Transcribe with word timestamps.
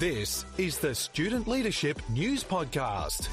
This 0.00 0.46
is 0.56 0.78
the 0.78 0.94
Student 0.94 1.46
Leadership 1.46 2.00
News 2.08 2.42
Podcast. 2.42 3.28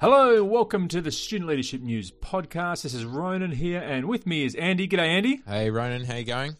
Hello, 0.00 0.44
welcome 0.44 0.86
to 0.86 1.00
the 1.00 1.10
Student 1.10 1.50
Leadership 1.50 1.80
News 1.80 2.12
Podcast. 2.12 2.84
This 2.84 2.94
is 2.94 3.04
Ronan 3.04 3.50
here, 3.50 3.80
and 3.80 4.06
with 4.06 4.24
me 4.24 4.44
is 4.44 4.54
Andy. 4.54 4.86
G'day, 4.86 5.00
Andy. 5.00 5.42
Hey 5.44 5.70
Ronan, 5.70 6.04
how 6.04 6.14
you 6.14 6.24
going? 6.24 6.56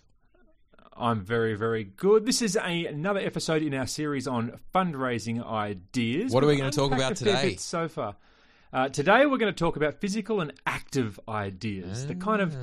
I'm 0.96 1.21
very, 1.21 1.55
very 1.55 1.85
good. 1.85 2.27
This 2.27 2.43
is 2.43 2.57
a, 2.57 2.87
another 2.87 3.21
episode 3.21 3.62
in 3.62 3.73
our 3.73 3.87
series 3.87 4.27
on 4.27 4.59
fundraising 4.75 5.47
ideas. 5.49 6.33
What 6.33 6.43
are 6.43 6.49
we 6.49 6.55
We've 6.55 6.62
going 6.62 6.73
to 6.73 6.77
talk 6.77 6.91
about 6.91 7.15
today? 7.15 7.55
So 7.55 7.87
far, 7.87 8.17
uh, 8.73 8.89
today 8.89 9.27
we're 9.27 9.39
going 9.39 9.52
to 9.52 9.59
talk 9.59 9.77
about 9.77 10.00
physical 10.00 10.41
and 10.41 10.53
active 10.66 11.18
ideas, 11.29 12.07
the 12.07 12.14
kind 12.14 12.41
of 12.43 12.55
Ah. 12.55 12.59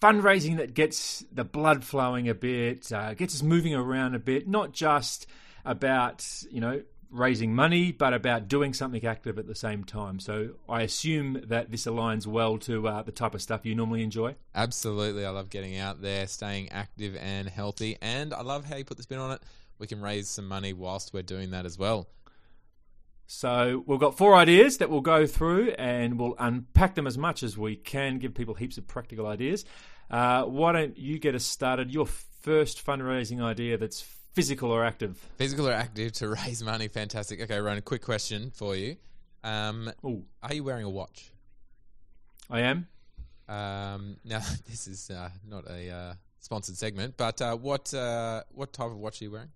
fundraising 0.00 0.56
that 0.58 0.74
gets 0.74 1.24
the 1.32 1.44
blood 1.44 1.84
flowing 1.84 2.28
a 2.28 2.34
bit, 2.34 2.92
uh, 2.92 3.14
gets 3.14 3.34
us 3.34 3.42
moving 3.42 3.74
around 3.74 4.14
a 4.14 4.18
bit, 4.18 4.46
not 4.48 4.72
just 4.72 5.26
about 5.64 6.24
you 6.50 6.60
know 6.60 6.82
raising 7.10 7.52
money, 7.52 7.90
but 7.90 8.14
about 8.14 8.46
doing 8.46 8.72
something 8.72 9.04
active 9.04 9.36
at 9.36 9.46
the 9.48 9.54
same 9.54 9.82
time. 9.82 10.20
So 10.20 10.50
I 10.68 10.82
assume 10.82 11.42
that 11.48 11.68
this 11.72 11.86
aligns 11.86 12.24
well 12.24 12.56
to 12.58 12.86
uh, 12.86 13.02
the 13.02 13.10
type 13.10 13.34
of 13.34 13.42
stuff 13.42 13.66
you 13.66 13.74
normally 13.74 14.04
enjoy. 14.04 14.36
Absolutely, 14.54 15.26
I 15.26 15.30
love 15.30 15.50
getting 15.50 15.76
out 15.76 16.00
there, 16.00 16.28
staying 16.28 16.70
active 16.70 17.16
and 17.16 17.48
healthy, 17.48 17.96
and 18.00 18.32
I 18.32 18.42
love 18.42 18.64
how 18.64 18.76
you 18.76 18.84
put 18.84 18.96
the 18.96 19.02
spin 19.02 19.18
on 19.18 19.32
it. 19.32 19.42
We 19.80 19.88
can 19.88 20.00
raise 20.00 20.28
some 20.28 20.46
money 20.46 20.72
whilst 20.72 21.12
we're 21.12 21.22
doing 21.22 21.50
that 21.50 21.66
as 21.66 21.76
well. 21.78 22.06
So 23.32 23.84
we've 23.86 24.00
got 24.00 24.16
four 24.16 24.34
ideas 24.34 24.78
that 24.78 24.90
we'll 24.90 25.02
go 25.02 25.24
through, 25.24 25.70
and 25.78 26.18
we'll 26.18 26.34
unpack 26.36 26.96
them 26.96 27.06
as 27.06 27.16
much 27.16 27.44
as 27.44 27.56
we 27.56 27.76
can. 27.76 28.18
Give 28.18 28.34
people 28.34 28.54
heaps 28.54 28.76
of 28.76 28.88
practical 28.88 29.28
ideas. 29.28 29.64
Uh, 30.10 30.42
why 30.42 30.72
don't 30.72 30.98
you 30.98 31.20
get 31.20 31.36
us 31.36 31.44
started? 31.44 31.92
Your 31.92 32.06
first 32.06 32.84
fundraising 32.84 33.40
idea 33.40 33.78
that's 33.78 34.00
physical 34.32 34.72
or 34.72 34.84
active? 34.84 35.16
Physical 35.36 35.68
or 35.68 35.72
active 35.72 36.10
to 36.14 36.28
raise 36.44 36.60
money, 36.64 36.88
fantastic. 36.88 37.40
Okay, 37.40 37.60
Ronan, 37.60 37.82
quick 37.82 38.02
question 38.02 38.50
for 38.50 38.74
you. 38.74 38.96
Um, 39.44 39.92
are 40.42 40.52
you 40.52 40.64
wearing 40.64 40.84
a 40.84 40.90
watch? 40.90 41.30
I 42.50 42.62
am. 42.62 42.88
Um, 43.48 44.16
now, 44.24 44.42
this 44.68 44.88
is 44.88 45.08
uh, 45.08 45.28
not 45.48 45.70
a 45.70 45.88
uh, 45.88 46.14
sponsored 46.40 46.76
segment, 46.76 47.16
but 47.16 47.40
uh, 47.40 47.54
what 47.54 47.94
uh, 47.94 48.42
what 48.50 48.72
type 48.72 48.88
of 48.88 48.96
watch 48.96 49.22
are 49.22 49.24
you 49.26 49.30
wearing? 49.30 49.50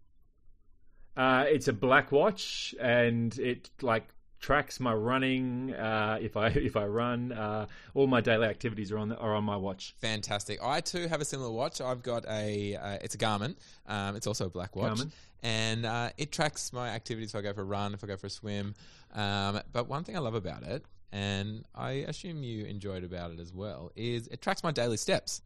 Uh, 1.17 1.45
it's 1.49 1.69
a 1.69 1.73
black 1.73 2.13
watch, 2.13 2.75
and 2.81 3.39
it 3.39 3.71
like 3.83 4.09
tracks 4.41 4.79
my 4.79 4.93
running. 4.93 5.73
Uh, 5.73 6.19
if 6.21 6.37
I 6.37 6.49
if 6.71 6.77
I 6.77 6.87
run, 6.87 7.33
uh, 7.33 7.67
all 7.95 8.07
my 8.07 8.21
daily 8.21 8.47
activities 8.47 8.93
are 8.93 8.99
on 8.99 9.09
the, 9.09 9.17
are 9.17 9.35
on 9.35 9.45
my 9.45 9.57
watch. 9.57 9.95
Fantastic. 10.01 10.63
I 10.63 10.81
too 10.81 11.09
have 11.09 11.21
a 11.21 11.25
similar 11.25 11.51
watch. 11.51 11.81
I've 11.81 12.03
got 12.03 12.27
a, 12.29 12.77
uh, 12.77 12.99
it's 13.03 13.15
a 13.15 13.19
Garmin. 13.19 13.57
Um, 13.87 14.17
it's 14.17 14.27
also 14.27 14.47
a 14.47 14.51
black 14.51 14.77
watch, 14.77 14.99
Garmin. 14.99 15.13
and 15.43 15.87
uh, 15.87 16.11
it 16.19 16.31
tracks 16.31 16.73
my 16.73 16.89
activities. 16.91 17.31
If 17.31 17.39
I 17.39 17.43
go 17.43 17.53
for 17.55 17.63
a 17.63 17.65
run, 17.65 17.95
if 17.95 18.05
I 18.05 18.07
go 18.07 18.17
for 18.17 18.27
a 18.27 18.31
swim. 18.31 18.75
Um, 19.15 19.61
but 19.73 19.89
one 19.89 20.05
thing 20.05 20.17
I 20.17 20.21
love 20.21 20.35
about 20.35 20.63
it, 20.65 20.85
and 21.13 21.65
I 21.75 21.91
assume 22.09 22.43
you 22.43 22.65
enjoyed 22.65 23.05
about 23.05 23.31
it 23.31 23.41
as 23.41 23.53
well, 23.55 23.93
is 23.97 24.27
it 24.29 24.43
tracks 24.43 24.63
my 24.63 24.73
daily 24.73 24.97
steps. 24.97 25.41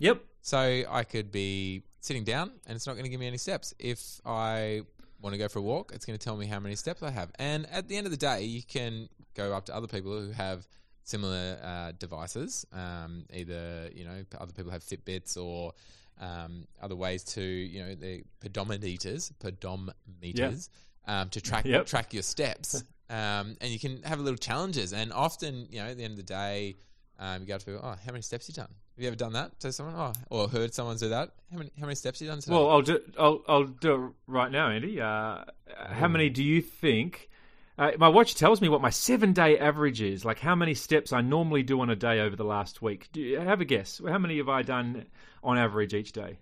Yep. 0.00 0.22
So 0.42 0.58
I 0.58 1.04
could 1.04 1.30
be 1.32 1.82
sitting 2.00 2.24
down, 2.24 2.50
and 2.66 2.76
it's 2.76 2.86
not 2.86 2.92
going 2.94 3.04
to 3.04 3.10
give 3.10 3.20
me 3.20 3.26
any 3.26 3.38
steps. 3.38 3.72
If 3.78 4.20
I 4.26 4.82
want 5.22 5.32
to 5.32 5.38
go 5.38 5.48
for 5.48 5.60
a 5.60 5.62
walk, 5.62 5.92
it's 5.94 6.04
going 6.04 6.18
to 6.18 6.22
tell 6.22 6.36
me 6.36 6.46
how 6.46 6.60
many 6.60 6.76
steps 6.76 7.02
I 7.02 7.10
have. 7.10 7.30
And 7.38 7.66
at 7.70 7.88
the 7.88 7.96
end 7.96 8.06
of 8.06 8.10
the 8.10 8.18
day, 8.18 8.42
you 8.42 8.62
can 8.62 9.08
go 9.34 9.54
up 9.54 9.64
to 9.66 9.74
other 9.74 9.86
people 9.86 10.20
who 10.20 10.32
have 10.32 10.66
similar 11.04 11.58
uh, 11.62 11.92
devices. 11.98 12.66
Um, 12.72 13.24
either 13.32 13.88
you 13.94 14.04
know, 14.04 14.22
other 14.38 14.52
people 14.52 14.70
have 14.70 14.82
Fitbits 14.82 15.36
or 15.42 15.72
um, 16.20 16.66
other 16.82 16.96
ways 16.96 17.24
to 17.24 17.42
you 17.42 17.80
know 17.82 17.94
the 17.94 18.22
pedometers, 18.40 19.32
pedometers, 19.40 20.68
um, 21.06 21.28
to 21.30 21.40
track 21.40 21.64
Yep. 21.64 21.86
track 21.86 22.12
your 22.12 22.22
steps. 22.22 22.84
Um, 23.10 23.56
and 23.60 23.70
you 23.70 23.78
can 23.78 24.02
have 24.02 24.18
little 24.20 24.38
challenges. 24.38 24.92
And 24.92 25.12
often, 25.12 25.66
you 25.70 25.78
know, 25.80 25.86
at 25.86 25.96
the 25.96 26.04
end 26.04 26.12
of 26.12 26.16
the 26.16 26.22
day, 26.22 26.76
um, 27.18 27.42
you 27.42 27.46
go 27.46 27.58
to 27.58 27.64
people, 27.64 27.80
oh, 27.82 27.94
how 28.04 28.12
many 28.12 28.22
steps 28.22 28.48
you 28.48 28.54
done? 28.54 28.68
Have 28.96 29.02
you 29.02 29.08
ever 29.08 29.16
done 29.16 29.32
that 29.32 29.58
to 29.60 29.72
someone? 29.72 29.96
Oh, 29.96 30.12
or 30.30 30.48
heard 30.48 30.72
someone 30.72 30.96
do 30.96 31.08
that? 31.08 31.30
How 31.50 31.58
many 31.58 31.72
how 31.76 31.86
many 31.86 31.96
steps 31.96 32.20
you 32.20 32.28
done 32.28 32.38
today? 32.38 32.54
Well, 32.54 32.70
I'll 32.70 32.82
do 32.82 33.00
I'll 33.18 33.42
I'll 33.48 33.64
do 33.64 33.94
it 33.94 34.12
right 34.28 34.52
now, 34.52 34.68
Andy. 34.68 35.00
Uh, 35.00 35.44
how 35.88 36.06
many 36.06 36.30
do 36.30 36.44
you 36.44 36.62
think? 36.62 37.28
Uh, 37.76 37.90
my 37.98 38.06
watch 38.06 38.36
tells 38.36 38.60
me 38.60 38.68
what 38.68 38.80
my 38.80 38.90
seven 38.90 39.32
day 39.32 39.58
average 39.58 40.00
is. 40.00 40.24
Like 40.24 40.38
how 40.38 40.54
many 40.54 40.74
steps 40.74 41.12
I 41.12 41.22
normally 41.22 41.64
do 41.64 41.80
on 41.80 41.90
a 41.90 41.96
day 41.96 42.20
over 42.20 42.36
the 42.36 42.44
last 42.44 42.82
week. 42.82 43.08
Do 43.12 43.20
you 43.20 43.40
have 43.40 43.60
a 43.60 43.64
guess? 43.64 44.00
How 44.06 44.18
many 44.18 44.36
have 44.36 44.48
I 44.48 44.62
done 44.62 45.06
on 45.42 45.58
average 45.58 45.92
each 45.92 46.12
day? 46.12 46.38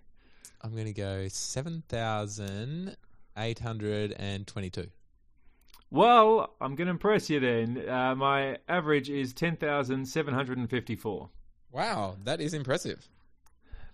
I'm 0.61 0.73
going 0.73 0.85
to 0.85 0.93
go 0.93 1.27
seven 1.29 1.81
thousand 1.89 2.97
eight 3.35 3.57
hundred 3.57 4.11
and 4.11 4.45
twenty-two. 4.45 4.89
Well, 5.89 6.53
I'm 6.61 6.75
going 6.75 6.85
to 6.87 6.91
impress 6.91 7.31
you 7.31 7.39
then. 7.39 7.87
Uh, 7.87 8.15
my 8.15 8.57
average 8.67 9.11
is 9.11 9.31
10,754. 9.31 11.29
Wow, 11.73 12.15
that 12.23 12.39
is 12.39 12.53
impressive. 12.53 13.05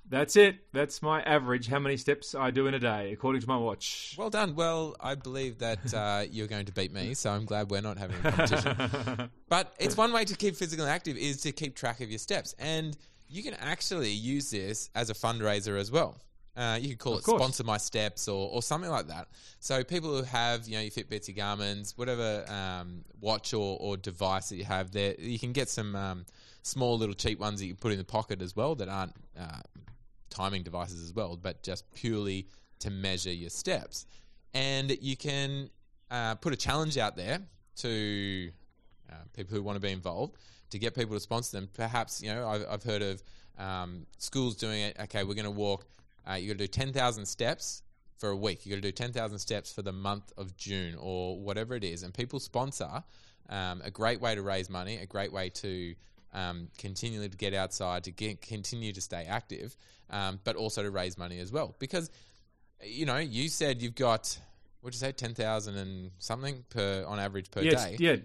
That's 0.10 0.36
it. 0.36 0.56
That's 0.74 1.02
my 1.04 1.22
average, 1.22 1.68
how 1.68 1.78
many 1.80 1.96
steps 1.96 2.34
I 2.34 2.50
do 2.50 2.66
in 2.66 2.74
a 2.74 2.80
day, 2.80 3.12
according 3.14 3.42
to 3.42 3.48
my 3.48 3.58
watch. 3.58 4.16
Well 4.18 4.32
done. 4.32 4.56
Well, 4.56 4.96
I 5.00 5.14
believe 5.16 5.60
that 5.60 5.94
uh, 5.94 6.26
you're 6.32 6.48
going 6.48 6.66
to 6.66 6.72
beat 6.74 6.92
me, 6.92 7.14
so 7.14 7.30
I'm 7.30 7.46
glad 7.46 7.70
we're 7.70 7.82
not 7.82 7.98
having 7.98 8.18
a 8.18 8.32
competition. 8.32 9.30
But 9.50 9.74
it's 9.80 9.96
one 9.96 10.12
way 10.12 10.26
to 10.26 10.36
keep 10.36 10.56
physically 10.56 10.88
active 10.90 11.16
is 11.16 11.42
to 11.42 11.52
keep 11.52 11.76
track 11.76 12.02
of 12.02 12.10
your 12.10 12.20
steps, 12.20 12.54
and 12.60 12.98
you 13.28 13.44
can 13.44 13.54
actually 13.54 14.10
use 14.10 14.50
this 14.50 14.90
as 14.96 15.10
a 15.12 15.14
fundraiser 15.14 15.80
as 15.80 15.92
well. 15.92 16.18
Uh, 16.58 16.78
you 16.82 16.90
could 16.90 17.00
call 17.00 17.14
Of 17.14 17.20
it 17.20 17.24
course. 17.26 17.40
sponsor 17.42 17.64
my 17.64 17.78
steps 17.78 18.28
or, 18.28 18.50
or 18.52 18.62
something 18.62 18.90
like 18.90 19.08
that. 19.08 19.28
So 19.60 19.84
people 19.84 20.18
who 20.18 20.24
have 20.24 20.68
you 20.68 20.76
know 20.76 20.82
your 20.82 20.92
Fitbits, 20.92 21.28
your 21.28 21.36
Garmin's, 21.36 21.96
whatever 21.98 22.44
um, 22.52 23.06
watch 23.22 23.54
or, 23.54 23.78
or 23.80 23.96
device 23.96 24.50
that 24.50 24.56
you 24.58 24.66
have 24.66 24.92
there, 24.92 25.14
you 25.20 25.38
can 25.40 25.54
get 25.54 25.70
some 25.70 25.96
um, 25.96 26.26
small 26.62 26.98
little 26.98 27.16
cheap 27.16 27.40
ones 27.40 27.60
that 27.60 27.66
you 27.66 27.76
put 27.76 27.92
in 27.92 27.98
the 27.98 28.04
pocket 28.04 28.42
as 28.42 28.56
well 28.56 28.76
that 28.76 28.90
aren't 28.90 29.16
uh, 29.40 29.62
timing 30.30 30.64
devices 30.64 31.02
as 31.04 31.14
well, 31.14 31.38
but 31.42 31.64
just 31.64 31.92
purely 31.94 32.48
to 32.80 32.90
measure 32.90 33.32
your 33.32 33.50
steps. 33.50 34.06
And 34.54 34.98
you 35.02 35.18
can 35.18 35.70
uh, 36.10 36.36
put 36.36 36.54
a 36.54 36.56
challenge 36.56 36.98
out 36.98 37.16
there 37.16 37.40
to 37.78 38.52
uh, 39.12 39.16
people 39.36 39.56
who 39.56 39.64
want 39.64 39.76
to 39.76 39.80
be 39.80 39.92
involved 39.92 40.38
to 40.70 40.80
get 40.80 40.96
people 40.96 41.16
to 41.16 41.20
sponsor 41.20 41.58
them. 41.58 41.70
Perhaps, 41.74 42.22
you 42.22 42.34
know, 42.34 42.48
I've, 42.48 42.66
I've 42.70 42.84
heard 42.84 43.02
of 43.02 43.24
um, 43.58 44.06
schools 44.18 44.56
doing 44.56 44.82
it. 44.82 44.98
Okay, 45.00 45.24
we're 45.24 45.34
going 45.34 45.46
to 45.46 45.52
walk, 45.52 45.86
uh, 46.30 46.34
you 46.34 46.48
got 46.48 46.60
to 46.60 46.66
do 46.66 46.68
10,000 46.68 47.26
steps 47.26 47.84
for 48.18 48.30
a 48.30 48.36
week. 48.36 48.66
You 48.66 48.72
got 48.72 48.78
to 48.78 48.82
do 48.82 48.92
10,000 48.92 49.40
steps 49.40 49.72
for 49.72 49.82
the 49.82 49.92
month 49.92 50.32
of 50.38 50.56
June 50.58 50.96
or 51.00 51.40
whatever 51.40 51.76
it 51.76 51.84
is. 51.84 52.04
And 52.04 52.14
people 52.14 52.40
sponsor 52.40 53.04
um, 53.50 53.82
a 53.84 53.92
great 53.92 54.22
way 54.22 54.36
to 54.36 54.42
raise 54.42 54.70
money, 54.70 54.98
a 54.98 55.06
great 55.06 55.32
way 55.32 55.50
to 55.50 55.96
um, 56.34 56.68
continually 56.78 57.30
to 57.30 57.38
get 57.38 57.54
outside, 57.54 58.04
to 58.06 58.12
get, 58.12 58.42
continue 58.42 58.92
to 58.94 59.02
stay 59.02 59.26
active, 59.26 59.76
um, 60.10 60.40
but 60.44 60.56
also 60.56 60.84
to 60.84 60.92
raise 60.92 61.18
money 61.18 61.40
as 61.40 61.52
well. 61.52 61.76
Because, 61.80 62.10
you 62.84 63.06
know, 63.06 63.18
you 63.18 63.50
said 63.50 63.82
you've 63.82 63.96
got, 63.96 64.38
what'd 64.82 64.96
you 64.96 65.00
say, 65.06 65.12
10,000 65.12 65.76
and 65.76 66.12
something 66.20 66.64
per 66.70 67.04
on 67.08 67.20
average 67.20 67.52
per 67.52 67.62
Yes, 67.62 67.84
day. 67.84 67.98
yeah. 68.00 68.16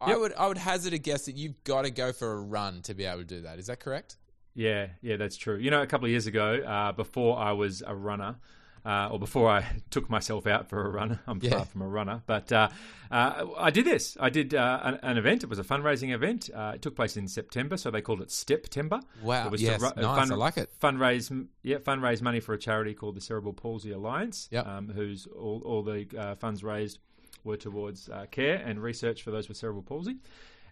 I 0.00 0.10
Yep. 0.10 0.18
would 0.18 0.32
I 0.34 0.46
would 0.48 0.58
hazard 0.58 0.92
a 0.92 0.98
guess 0.98 1.26
that 1.26 1.36
you've 1.36 1.62
got 1.64 1.82
to 1.82 1.90
go 1.90 2.12
for 2.12 2.32
a 2.32 2.40
run 2.40 2.82
to 2.82 2.94
be 2.94 3.04
able 3.04 3.18
to 3.20 3.24
do 3.24 3.42
that. 3.42 3.58
Is 3.58 3.68
that 3.68 3.80
correct? 3.80 4.16
Yeah, 4.54 4.88
yeah, 5.00 5.16
that's 5.16 5.36
true. 5.36 5.56
You 5.56 5.70
know, 5.70 5.82
a 5.82 5.86
couple 5.86 6.04
of 6.06 6.10
years 6.10 6.26
ago, 6.26 6.56
uh, 6.56 6.92
before 6.92 7.38
I 7.38 7.52
was 7.52 7.82
a 7.86 7.94
runner, 7.94 8.36
uh, 8.84 9.08
or 9.12 9.18
before 9.18 9.48
I 9.50 9.64
took 9.90 10.10
myself 10.10 10.46
out 10.46 10.68
for 10.68 10.84
a 10.86 10.90
run, 10.90 11.18
I'm 11.26 11.38
Yeah. 11.42 11.50
far 11.50 11.64
from 11.64 11.82
a 11.82 11.88
runner, 11.88 12.22
but 12.26 12.52
uh, 12.52 12.68
uh, 13.10 13.46
I 13.58 13.70
did 13.70 13.84
this. 13.84 14.16
I 14.20 14.30
did 14.30 14.54
uh, 14.54 14.80
an, 14.82 14.98
an 15.02 15.18
event. 15.18 15.42
It 15.42 15.48
was 15.48 15.58
a 15.58 15.64
fundraising 15.64 16.12
event. 16.14 16.50
Uh, 16.54 16.72
it 16.74 16.82
took 16.82 16.96
place 16.96 17.16
in 17.16 17.28
September, 17.28 17.76
so 17.76 17.90
they 17.90 18.00
called 18.02 18.20
it 18.20 18.28
Steptember. 18.30 19.00
Wow, 19.22 19.46
It 19.46 19.52
was 19.52 19.62
yes, 19.62 19.80
ru- 19.80 19.90
nice, 19.96 20.30
I 20.30 20.34
like 20.34 20.56
it. 20.56 20.70
Fundraise, 20.82 21.46
yeah, 21.62 21.78
fundraise 21.78 22.20
money 22.22 22.40
for 22.40 22.52
a 22.54 22.58
charity 22.58 22.94
called 22.94 23.14
the 23.16 23.20
Cerebral 23.20 23.52
Palsy 23.52 23.92
Alliance, 23.92 24.48
Yep. 24.50 24.66
um, 24.66 24.88
whose 24.88 25.26
all, 25.26 25.62
all 25.64 25.82
the 25.82 26.06
uh, 26.18 26.34
funds 26.34 26.62
raised 26.64 26.98
were 27.44 27.56
towards 27.56 28.08
uh, 28.08 28.26
care 28.30 28.56
and 28.56 28.82
research 28.82 29.22
for 29.22 29.30
those 29.30 29.48
with 29.48 29.56
cerebral 29.58 29.82
palsy. 29.82 30.16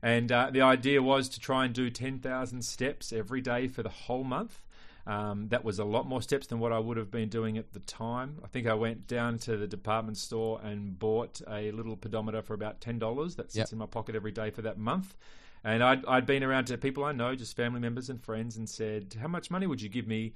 And 0.03 0.33
uh, 0.33 0.51
the 0.51 0.63
idea 0.63 1.03
was 1.03 1.29
to 1.29 1.39
try 1.39 1.65
and 1.67 1.73
do 1.75 1.91
10,000 1.91 2.63
steps 2.63 3.13
every 3.13 3.41
day 3.41 3.69
for 3.69 3.83
the 3.83 3.89
whole 3.91 4.25
month. 4.25 4.61
Um, 5.07 5.49
that 5.49 5.65
was 5.65 5.79
a 5.81 5.85
lot 5.85 6.07
more 6.07 6.23
steps 6.23 6.47
than 6.47 6.61
what 6.61 6.73
I 6.73 6.79
would 6.79 6.97
have 6.97 7.11
been 7.11 7.29
doing 7.29 7.59
at 7.59 7.73
the 7.73 7.81
time. 7.81 8.39
I 8.45 8.47
think 8.47 8.67
I 8.69 8.75
went 8.75 9.09
down 9.09 9.39
to 9.41 9.57
the 9.57 9.67
department 9.67 10.17
store 10.17 10.61
and 10.63 10.97
bought 10.99 11.41
a 11.49 11.73
little 11.73 11.97
pedometer 11.97 12.41
for 12.43 12.55
about 12.55 12.81
$10 12.81 13.37
that 13.37 13.51
sits 13.51 13.57
Yep. 13.57 13.73
in 13.73 13.79
my 13.79 13.87
pocket 13.87 14.15
every 14.15 14.31
day 14.33 14.51
for 14.51 14.63
that 14.63 14.79
month. 14.79 15.17
And 15.65 15.83
I'd, 15.83 16.05
I'd 16.07 16.27
been 16.27 16.43
around 16.43 16.67
to 16.67 16.79
people 16.79 17.05
I 17.05 17.13
know, 17.13 17.35
just 17.37 17.57
family 17.57 17.79
members 17.81 18.11
and 18.11 18.21
friends, 18.21 18.57
and 18.57 18.69
said, 18.69 19.15
How 19.21 19.29
much 19.29 19.51
money 19.51 19.67
would 19.67 19.81
you 19.81 19.89
give 19.89 20.07
me 20.09 20.35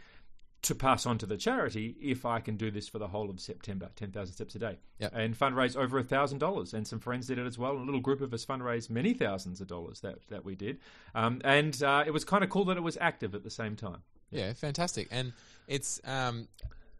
to 0.66 0.74
pass 0.74 1.06
on 1.06 1.16
to 1.18 1.26
the 1.26 1.36
charity 1.36 1.96
if 2.00 2.26
I 2.26 2.40
can 2.40 2.56
do 2.56 2.72
this 2.72 2.88
for 2.88 2.98
the 2.98 3.06
whole 3.06 3.30
of 3.30 3.38
September, 3.38 3.88
10,000 3.94 4.34
steps 4.34 4.56
a 4.56 4.58
day. 4.58 4.78
Yep. 4.98 5.12
And 5.14 5.38
fundraise 5.38 5.76
over 5.76 6.02
$1,000. 6.02 6.74
And 6.74 6.86
some 6.86 6.98
friends 6.98 7.28
did 7.28 7.38
it 7.38 7.46
as 7.46 7.56
well. 7.56 7.76
A 7.76 7.78
little 7.78 8.00
group 8.00 8.20
of 8.20 8.34
us 8.34 8.44
fundraised 8.44 8.90
many 8.90 9.14
thousands 9.14 9.60
of 9.60 9.68
dollars 9.68 10.00
that, 10.00 10.16
that 10.28 10.44
we 10.44 10.56
did. 10.56 10.80
Um, 11.14 11.40
and 11.44 11.80
uh, 11.84 12.02
it 12.04 12.10
was 12.10 12.24
kind 12.24 12.42
of 12.42 12.50
cool 12.50 12.64
that 12.64 12.76
it 12.76 12.82
was 12.82 12.98
active 13.00 13.36
at 13.36 13.44
the 13.44 13.50
same 13.50 13.76
time. 13.76 14.02
Yeah, 14.32 14.52
fantastic. 14.54 15.06
And 15.12 15.32
it's 15.68 16.00
um, 16.04 16.48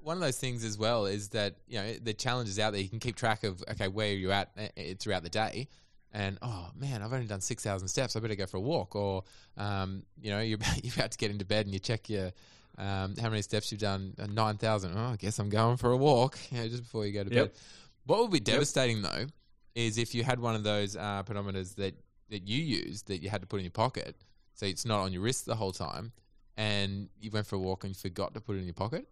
one 0.00 0.16
of 0.16 0.20
those 0.20 0.38
things 0.38 0.62
as 0.62 0.78
well 0.78 1.06
is 1.06 1.30
that 1.30 1.56
you 1.66 1.80
know 1.80 1.92
the 1.94 2.14
challenges 2.14 2.60
out 2.60 2.72
there. 2.72 2.80
You 2.80 2.88
can 2.88 3.00
keep 3.00 3.16
track 3.16 3.42
of 3.42 3.64
okay 3.72 3.88
where 3.88 4.12
you're 4.12 4.30
at 4.30 4.50
uh, 4.56 4.68
throughout 5.00 5.24
the 5.24 5.28
day, 5.28 5.66
and 6.12 6.38
oh 6.40 6.70
man, 6.76 7.02
I've 7.02 7.12
only 7.12 7.26
done 7.26 7.40
six 7.40 7.64
thousand 7.64 7.88
steps. 7.88 8.14
I 8.14 8.20
better 8.20 8.36
go 8.36 8.46
for 8.46 8.58
a 8.58 8.60
walk. 8.60 8.94
Or 8.94 9.24
um, 9.56 10.04
you 10.22 10.30
know 10.30 10.38
you're 10.38 10.60
you're 10.84 10.94
about 10.94 11.10
to 11.10 11.18
get 11.18 11.32
into 11.32 11.44
bed 11.44 11.66
and 11.66 11.74
you 11.74 11.80
check 11.80 12.08
your 12.08 12.30
um, 12.78 13.14
how 13.20 13.28
many 13.31 13.43
steps 13.43 13.70
you've 13.73 13.81
done. 13.81 14.14
Uh, 14.19 14.26
Nine 14.26 14.56
thousand. 14.58 14.96
Oh, 14.96 15.12
I 15.12 15.17
guess 15.17 15.38
I'm 15.38 15.49
going 15.49 15.76
for 15.76 15.90
a 15.93 15.96
walk. 15.96 16.38
You 16.50 16.58
know, 16.58 16.69
just 16.69 16.82
before 16.82 17.06
you 17.06 17.12
go 17.12 17.25
to 17.25 17.34
Yep. 17.34 17.52
bed. 17.52 17.61
What 18.06 18.20
would 18.20 18.31
be 18.31 18.40
devastating 18.40 19.02
though 19.02 19.26
is 19.75 19.99
if 19.99 20.14
you 20.14 20.23
had 20.25 20.38
one 20.40 20.55
of 20.55 20.62
those 20.62 20.96
uh, 20.96 21.23
pedometers 21.25 21.75
that 21.76 21.94
that 22.31 22.46
you 22.46 22.62
use 22.62 23.02
that 23.02 23.23
you 23.23 23.28
had 23.31 23.40
to 23.40 23.46
put 23.46 23.58
in 23.58 23.64
your 23.64 23.70
pocket, 23.70 24.17
so 24.55 24.67
it's 24.67 24.84
not 24.84 25.00
on 25.00 25.12
your 25.12 25.23
wrist 25.23 25.46
the 25.46 25.56
whole 25.56 25.73
time, 25.73 26.12
and 26.56 27.08
you 27.20 27.31
went 27.31 27.46
for 27.46 27.56
a 27.56 27.58
walk 27.58 27.84
and 27.84 27.90
you 27.90 27.94
forgot 27.94 28.34
to 28.34 28.40
put 28.40 28.56
it 28.56 28.61
in 28.61 28.64
your 28.64 28.75
pocket. 28.75 29.06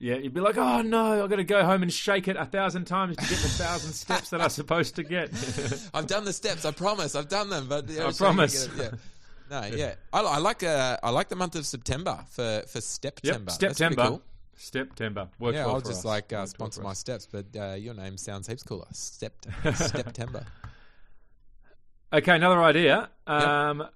Yeah, 0.00 0.16
you'd 0.16 0.34
be 0.34 0.40
like, 0.40 0.56
oh 0.58 0.82
no, 0.82 1.22
I've 1.22 1.30
got 1.30 1.36
to 1.36 1.44
go 1.44 1.64
home 1.64 1.82
and 1.82 1.92
shake 1.92 2.26
it 2.28 2.36
a 2.36 2.44
thousand 2.44 2.84
times 2.84 3.16
to 3.16 3.22
get 3.22 3.38
the 3.38 3.48
thousand 3.48 3.92
steps 3.92 4.30
that 4.30 4.40
I'm 4.40 4.50
supposed 4.50 4.96
to 4.96 5.04
get. 5.04 5.30
I've 5.94 6.08
done 6.08 6.24
the 6.24 6.32
steps. 6.32 6.64
I 6.64 6.72
promise. 6.72 7.14
I've 7.14 7.28
done 7.28 7.48
them, 7.48 7.68
but 7.68 7.88
I 8.00 8.10
promise. 8.12 8.68
Yeah. 8.76 8.90
No, 9.50 9.64
yeah. 9.64 9.94
I, 10.12 10.20
I 10.20 10.38
like 10.38 10.62
uh, 10.62 10.96
I 11.02 11.10
like 11.10 11.28
the 11.28 11.36
month 11.36 11.54
of 11.56 11.66
September 11.66 12.24
for 12.30 12.62
for 12.68 12.80
September. 12.80 13.50
yep, 13.50 13.72
September. 13.72 14.06
cool. 14.08 14.22
September. 14.56 15.28
Worked 15.38 15.56
Yeah, 15.56 15.66
well 15.66 15.74
I'll 15.76 15.80
just 15.80 16.00
us. 16.00 16.04
like 16.04 16.32
uh, 16.32 16.46
sponsor 16.46 16.80
my 16.82 16.92
steps, 16.94 17.26
but 17.30 17.46
uh, 17.58 17.74
your 17.74 17.92
name 17.94 18.16
sounds 18.16 18.46
heaps 18.46 18.62
cooler. 18.62 18.86
Step 18.92 19.34
September. 19.74 20.46
Okay, 22.12 22.36
another 22.36 22.62
idea. 22.62 23.10
Um, 23.26 23.86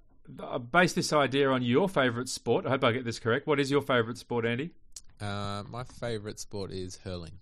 I 0.43 0.57
base 0.57 0.93
this 0.93 1.13
idea 1.13 1.49
on 1.49 1.63
your 1.63 1.87
favourite 1.89 2.27
sport. 2.29 2.65
I 2.65 2.69
hope 2.69 2.83
I 2.83 2.91
get 2.91 3.05
this 3.05 3.19
correct. 3.19 3.47
What 3.47 3.59
is 3.59 3.71
your 3.71 3.81
favourite 3.81 4.17
sport, 4.17 4.45
Andy? 4.45 4.71
Uh, 5.21 5.63
my 5.69 5.83
favorite 5.83 6.39
sport 6.39 6.71
is 6.71 6.97
hurling. 7.03 7.39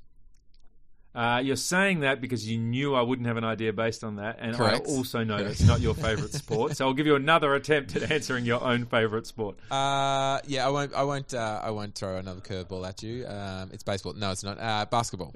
Uh, 1.18 1.40
you're 1.40 1.56
saying 1.56 2.02
that 2.02 2.22
because 2.22 2.48
you 2.48 2.60
knew 2.60 2.94
I 2.94 3.02
wouldn't 3.02 3.28
have 3.28 3.38
an 3.38 3.44
idea 3.44 3.74
based 3.74 4.04
on 4.04 4.18
that, 4.18 4.38
and 4.40 4.56
Correct. 4.56 4.88
I 4.88 4.92
also 4.92 5.24
know 5.24 5.44
that's 5.44 5.64
not 5.64 5.82
your 5.82 5.96
favourite 5.96 6.32
sport. 6.32 6.78
So 6.78 6.86
I'll 6.86 6.94
give 6.94 7.08
you 7.08 7.16
another 7.16 7.56
attempt 7.56 7.96
at 7.96 8.12
answering 8.12 8.46
your 8.46 8.64
own 8.64 8.86
favourite 8.86 9.26
sport. 9.26 9.58
Uh, 9.72 10.40
yeah, 10.46 10.68
I 10.68 10.70
won't. 10.70 10.94
I 10.94 11.02
won't. 11.02 11.34
Uh, 11.34 11.60
I 11.64 11.72
won't 11.72 11.96
throw 11.96 12.18
another 12.18 12.42
curveball 12.42 12.88
at 12.88 13.02
you. 13.02 13.26
Um, 13.26 13.72
it's 13.74 13.82
baseball. 13.82 14.14
No, 14.14 14.30
it's 14.30 14.44
not. 14.44 14.60
Uh, 14.60 14.86
basketball. 14.92 15.34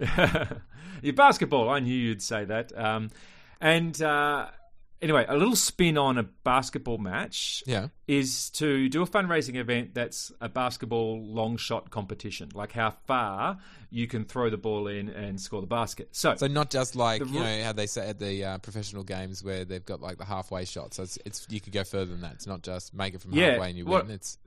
your 1.01 1.13
basketball. 1.13 1.68
I 1.68 1.80
knew 1.80 1.95
you'd 1.95 2.22
say 2.22 2.45
that. 2.45 2.77
Um, 2.77 3.10
and 3.60 4.00
uh, 4.04 4.50
anyway, 5.01 5.25
a 5.27 5.36
little 5.36 5.56
spin 5.56 5.98
on 5.98 6.18
a 6.18 6.24
basketball 6.24 6.98
match 6.98 7.63
Yeah. 7.65 7.88
is 8.07 8.50
to 8.51 8.88
do 8.89 9.01
a 9.01 9.07
fundraising 9.07 9.56
event 9.56 9.94
that's 9.94 10.31
a 10.39 10.48
basketball 10.50 11.21
long 11.25 11.57
shot 11.57 11.89
competition, 11.89 12.50
like 12.53 12.71
how 12.71 12.92
far 13.07 13.57
you 13.89 14.07
can 14.07 14.24
throw 14.25 14.50
the 14.50 14.57
ball 14.57 14.88
in 14.88 15.09
and 15.09 15.39
score 15.42 15.62
the 15.62 15.68
basket. 15.68 16.09
So, 16.12 16.36
So 16.36 16.48
not 16.48 16.69
just 16.69 16.95
like 16.95 17.21
The 17.24 17.30
you 17.30 17.39
know 17.39 17.63
how 17.63 17.74
they 17.74 17.88
say 17.88 18.07
at 18.09 18.19
the 18.19 18.44
uh, 18.45 18.57
professional 18.59 19.03
games 19.03 19.44
where 19.44 19.65
they've 19.65 19.86
got 19.86 20.01
like 20.01 20.18
the 20.18 20.25
halfway 20.25 20.65
shot. 20.65 20.94
So 20.94 21.03
it's, 21.03 21.18
it's 21.25 21.48
you 21.50 21.59
could 21.59 21.74
go 21.74 21.83
further 21.83 22.12
than 22.12 22.21
that. 22.21 22.33
It's 22.33 22.48
not 22.48 22.62
just 22.62 22.94
make 22.94 23.13
it 23.13 23.21
from 23.21 23.33
Yeah, 23.33 23.51
halfway 23.51 23.69
and 23.69 23.77
you 23.77 23.86
what- 23.86 24.06
win. 24.07 24.15
It's 24.15 24.38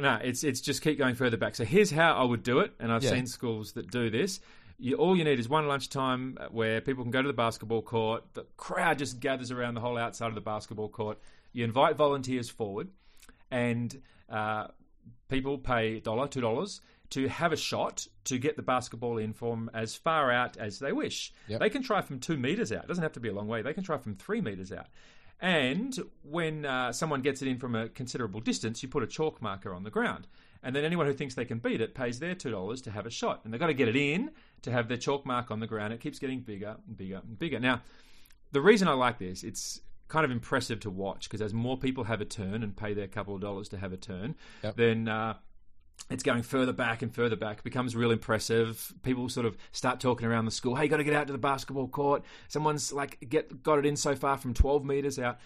no, 0.00 0.18
it's 0.22 0.44
it's 0.44 0.60
just 0.60 0.82
keep 0.82 0.98
going 0.98 1.14
further 1.14 1.38
back. 1.38 1.54
So 1.54 1.64
here's 1.64 1.90
how 1.90 2.12
I 2.14 2.22
would 2.22 2.42
do 2.42 2.58
it, 2.60 2.72
and 2.78 2.92
I've 2.92 3.02
Yeah. 3.02 3.10
seen 3.10 3.26
schools 3.26 3.72
that 3.72 3.90
do 3.90 4.10
this. 4.10 4.38
You, 4.78 4.94
all 4.94 5.16
you 5.16 5.24
need 5.24 5.40
is 5.40 5.48
one 5.48 5.66
lunchtime 5.66 6.38
where 6.50 6.80
people 6.80 7.02
can 7.02 7.10
go 7.10 7.20
to 7.20 7.26
the 7.26 7.34
basketball 7.34 7.82
court. 7.82 8.24
The 8.34 8.46
crowd 8.56 8.98
just 8.98 9.18
gathers 9.18 9.50
around 9.50 9.74
the 9.74 9.80
whole 9.80 9.98
outside 9.98 10.28
of 10.28 10.34
the 10.34 10.40
basketball 10.40 10.88
court. 10.88 11.18
You 11.52 11.64
invite 11.64 11.96
volunteers 11.96 12.48
forward, 12.48 12.88
and 13.50 14.00
uh, 14.28 14.68
people 15.28 15.58
pay 15.58 15.96
a 15.96 16.00
dollar, 16.00 16.28
two 16.28 16.40
dollars 16.40 16.80
to 17.10 17.26
have 17.28 17.52
a 17.52 17.56
shot 17.56 18.06
to 18.24 18.38
get 18.38 18.56
the 18.56 18.62
basketball 18.62 19.18
in 19.18 19.32
from 19.32 19.70
as 19.72 19.96
far 19.96 20.30
out 20.30 20.56
as 20.58 20.78
they 20.78 20.92
wish. 20.92 21.32
Yep. 21.48 21.60
They 21.60 21.70
can 21.70 21.82
try 21.82 22.02
from 22.02 22.20
two 22.20 22.36
meters 22.36 22.70
out. 22.70 22.84
It 22.84 22.88
doesn't 22.88 23.02
have 23.02 23.12
to 23.12 23.20
be 23.20 23.28
a 23.28 23.32
long 23.32 23.48
way. 23.48 23.62
They 23.62 23.72
can 23.72 23.82
try 23.82 23.96
from 23.96 24.14
three 24.14 24.40
meters 24.40 24.72
out. 24.72 24.86
And 25.40 25.98
when 26.22 26.66
uh, 26.66 26.92
someone 26.92 27.22
gets 27.22 27.42
it 27.42 27.48
in 27.48 27.58
from 27.58 27.74
a 27.74 27.88
considerable 27.88 28.40
distance, 28.40 28.82
you 28.82 28.88
put 28.88 29.02
a 29.02 29.06
chalk 29.06 29.40
marker 29.40 29.72
on 29.72 29.84
the 29.84 29.90
ground. 29.90 30.26
And 30.62 30.74
then 30.74 30.84
anyone 30.84 31.06
who 31.06 31.12
thinks 31.12 31.34
they 31.34 31.44
can 31.44 31.58
beat 31.58 31.80
it 31.80 31.94
pays 31.94 32.18
their 32.18 32.34
$2 32.34 32.82
to 32.82 32.90
have 32.90 33.06
a 33.06 33.10
shot. 33.10 33.40
And 33.44 33.52
they've 33.52 33.60
got 33.60 33.68
to 33.68 33.74
get 33.74 33.88
it 33.88 33.96
in 33.96 34.30
to 34.62 34.72
have 34.72 34.88
their 34.88 34.96
chalk 34.96 35.24
mark 35.24 35.50
on 35.50 35.60
the 35.60 35.66
ground. 35.66 35.92
It 35.92 36.00
keeps 36.00 36.18
getting 36.18 36.40
bigger 36.40 36.76
and 36.86 36.96
bigger 36.96 37.20
and 37.24 37.38
bigger. 37.38 37.60
Now, 37.60 37.82
the 38.52 38.60
reason 38.60 38.88
I 38.88 38.92
like 38.94 39.18
this, 39.18 39.44
it's 39.44 39.80
kind 40.08 40.24
of 40.24 40.30
impressive 40.30 40.80
to 40.80 40.90
watch 40.90 41.28
because 41.28 41.40
as 41.42 41.52
more 41.54 41.76
people 41.78 42.04
have 42.04 42.20
a 42.20 42.24
turn 42.24 42.62
and 42.62 42.76
pay 42.76 42.94
their 42.94 43.06
couple 43.06 43.34
of 43.34 43.40
dollars 43.40 43.68
to 43.68 43.78
have 43.78 43.92
a 43.92 43.96
turn, 43.96 44.34
Yep. 44.64 44.76
then 44.76 45.06
uh, 45.06 45.34
it's 46.10 46.22
going 46.22 46.42
further 46.42 46.72
back 46.72 47.02
and 47.02 47.14
further 47.14 47.36
back. 47.36 47.58
It 47.58 47.64
becomes 47.64 47.94
real 47.94 48.10
impressive. 48.10 48.92
People 49.02 49.28
sort 49.28 49.46
of 49.46 49.56
start 49.72 50.00
talking 50.00 50.26
around 50.26 50.46
the 50.46 50.50
school. 50.50 50.74
Hey, 50.74 50.84
you 50.84 50.88
got 50.88 50.96
to 50.96 51.04
get 51.04 51.14
out 51.14 51.26
to 51.26 51.32
the 51.32 51.38
basketball 51.38 51.88
court. 51.88 52.24
Someone's 52.48 52.92
like 52.92 53.18
get 53.28 53.62
got 53.62 53.78
it 53.78 53.86
in 53.86 53.96
so 53.96 54.16
far 54.16 54.38
from 54.38 54.54
twelve 54.54 54.84
meters 54.84 55.18
out, 55.18 55.38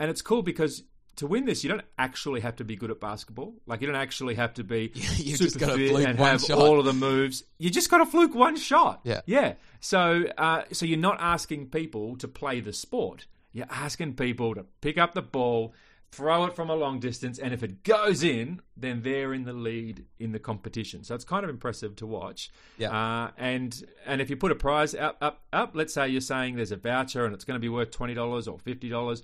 and 0.00 0.10
it's 0.10 0.22
cool 0.22 0.42
because. 0.42 0.82
To 1.18 1.26
win 1.26 1.44
this, 1.46 1.64
you 1.64 1.68
don't 1.68 1.84
actually 1.98 2.40
have 2.40 2.56
to 2.56 2.64
be 2.64 2.76
good 2.76 2.90
at 2.90 3.00
basketball. 3.00 3.54
Like 3.66 3.80
you 3.80 3.86
don't 3.86 3.96
actually 3.96 4.36
have 4.36 4.54
to 4.54 4.64
be 4.64 4.92
You've 4.94 5.38
super 5.38 5.66
fit 5.66 5.94
and 6.06 6.18
have 6.18 6.40
shot. 6.42 6.58
all 6.58 6.78
of 6.78 6.84
the 6.84 6.92
moves. 6.92 7.42
You 7.58 7.70
just 7.70 7.90
got 7.90 7.98
to 7.98 8.06
fluke 8.06 8.34
one 8.34 8.56
shot. 8.56 9.00
Yeah. 9.02 9.22
yeah. 9.26 9.54
So, 9.80 10.24
uh, 10.38 10.62
so 10.72 10.86
you're 10.86 10.98
not 10.98 11.18
asking 11.20 11.70
people 11.70 12.16
to 12.18 12.28
play 12.28 12.60
the 12.60 12.72
sport. 12.72 13.26
You're 13.52 13.66
asking 13.68 14.14
people 14.14 14.54
to 14.54 14.64
pick 14.80 14.96
up 14.96 15.14
the 15.14 15.22
ball, 15.22 15.74
throw 16.12 16.44
it 16.44 16.54
from 16.54 16.70
a 16.70 16.74
long 16.76 17.00
distance, 17.00 17.38
and 17.40 17.52
if 17.52 17.62
it 17.64 17.82
goes 17.82 18.22
in, 18.22 18.60
then 18.76 19.02
they're 19.02 19.34
in 19.34 19.44
the 19.44 19.52
lead 19.52 20.04
in 20.20 20.30
the 20.30 20.38
competition. 20.38 21.02
So 21.02 21.14
it's 21.16 21.24
kind 21.24 21.42
of 21.42 21.50
impressive 21.50 21.96
to 21.96 22.06
watch. 22.06 22.50
Yeah. 22.76 22.90
Uh, 22.96 23.30
and 23.36 23.84
and 24.06 24.20
if 24.20 24.30
you 24.30 24.36
put 24.36 24.52
a 24.52 24.54
prize 24.54 24.94
up 24.94 25.16
up 25.20 25.42
up, 25.52 25.72
let's 25.74 25.94
say 25.94 26.08
you're 26.08 26.20
saying 26.20 26.54
there's 26.56 26.72
a 26.72 26.76
voucher 26.76 27.24
and 27.24 27.34
it's 27.34 27.44
going 27.44 27.56
to 27.56 27.60
be 27.60 27.68
worth 27.68 27.90
twenty 27.90 28.14
dollars 28.14 28.46
or 28.46 28.58
fifty 28.60 28.88
dollars. 28.88 29.22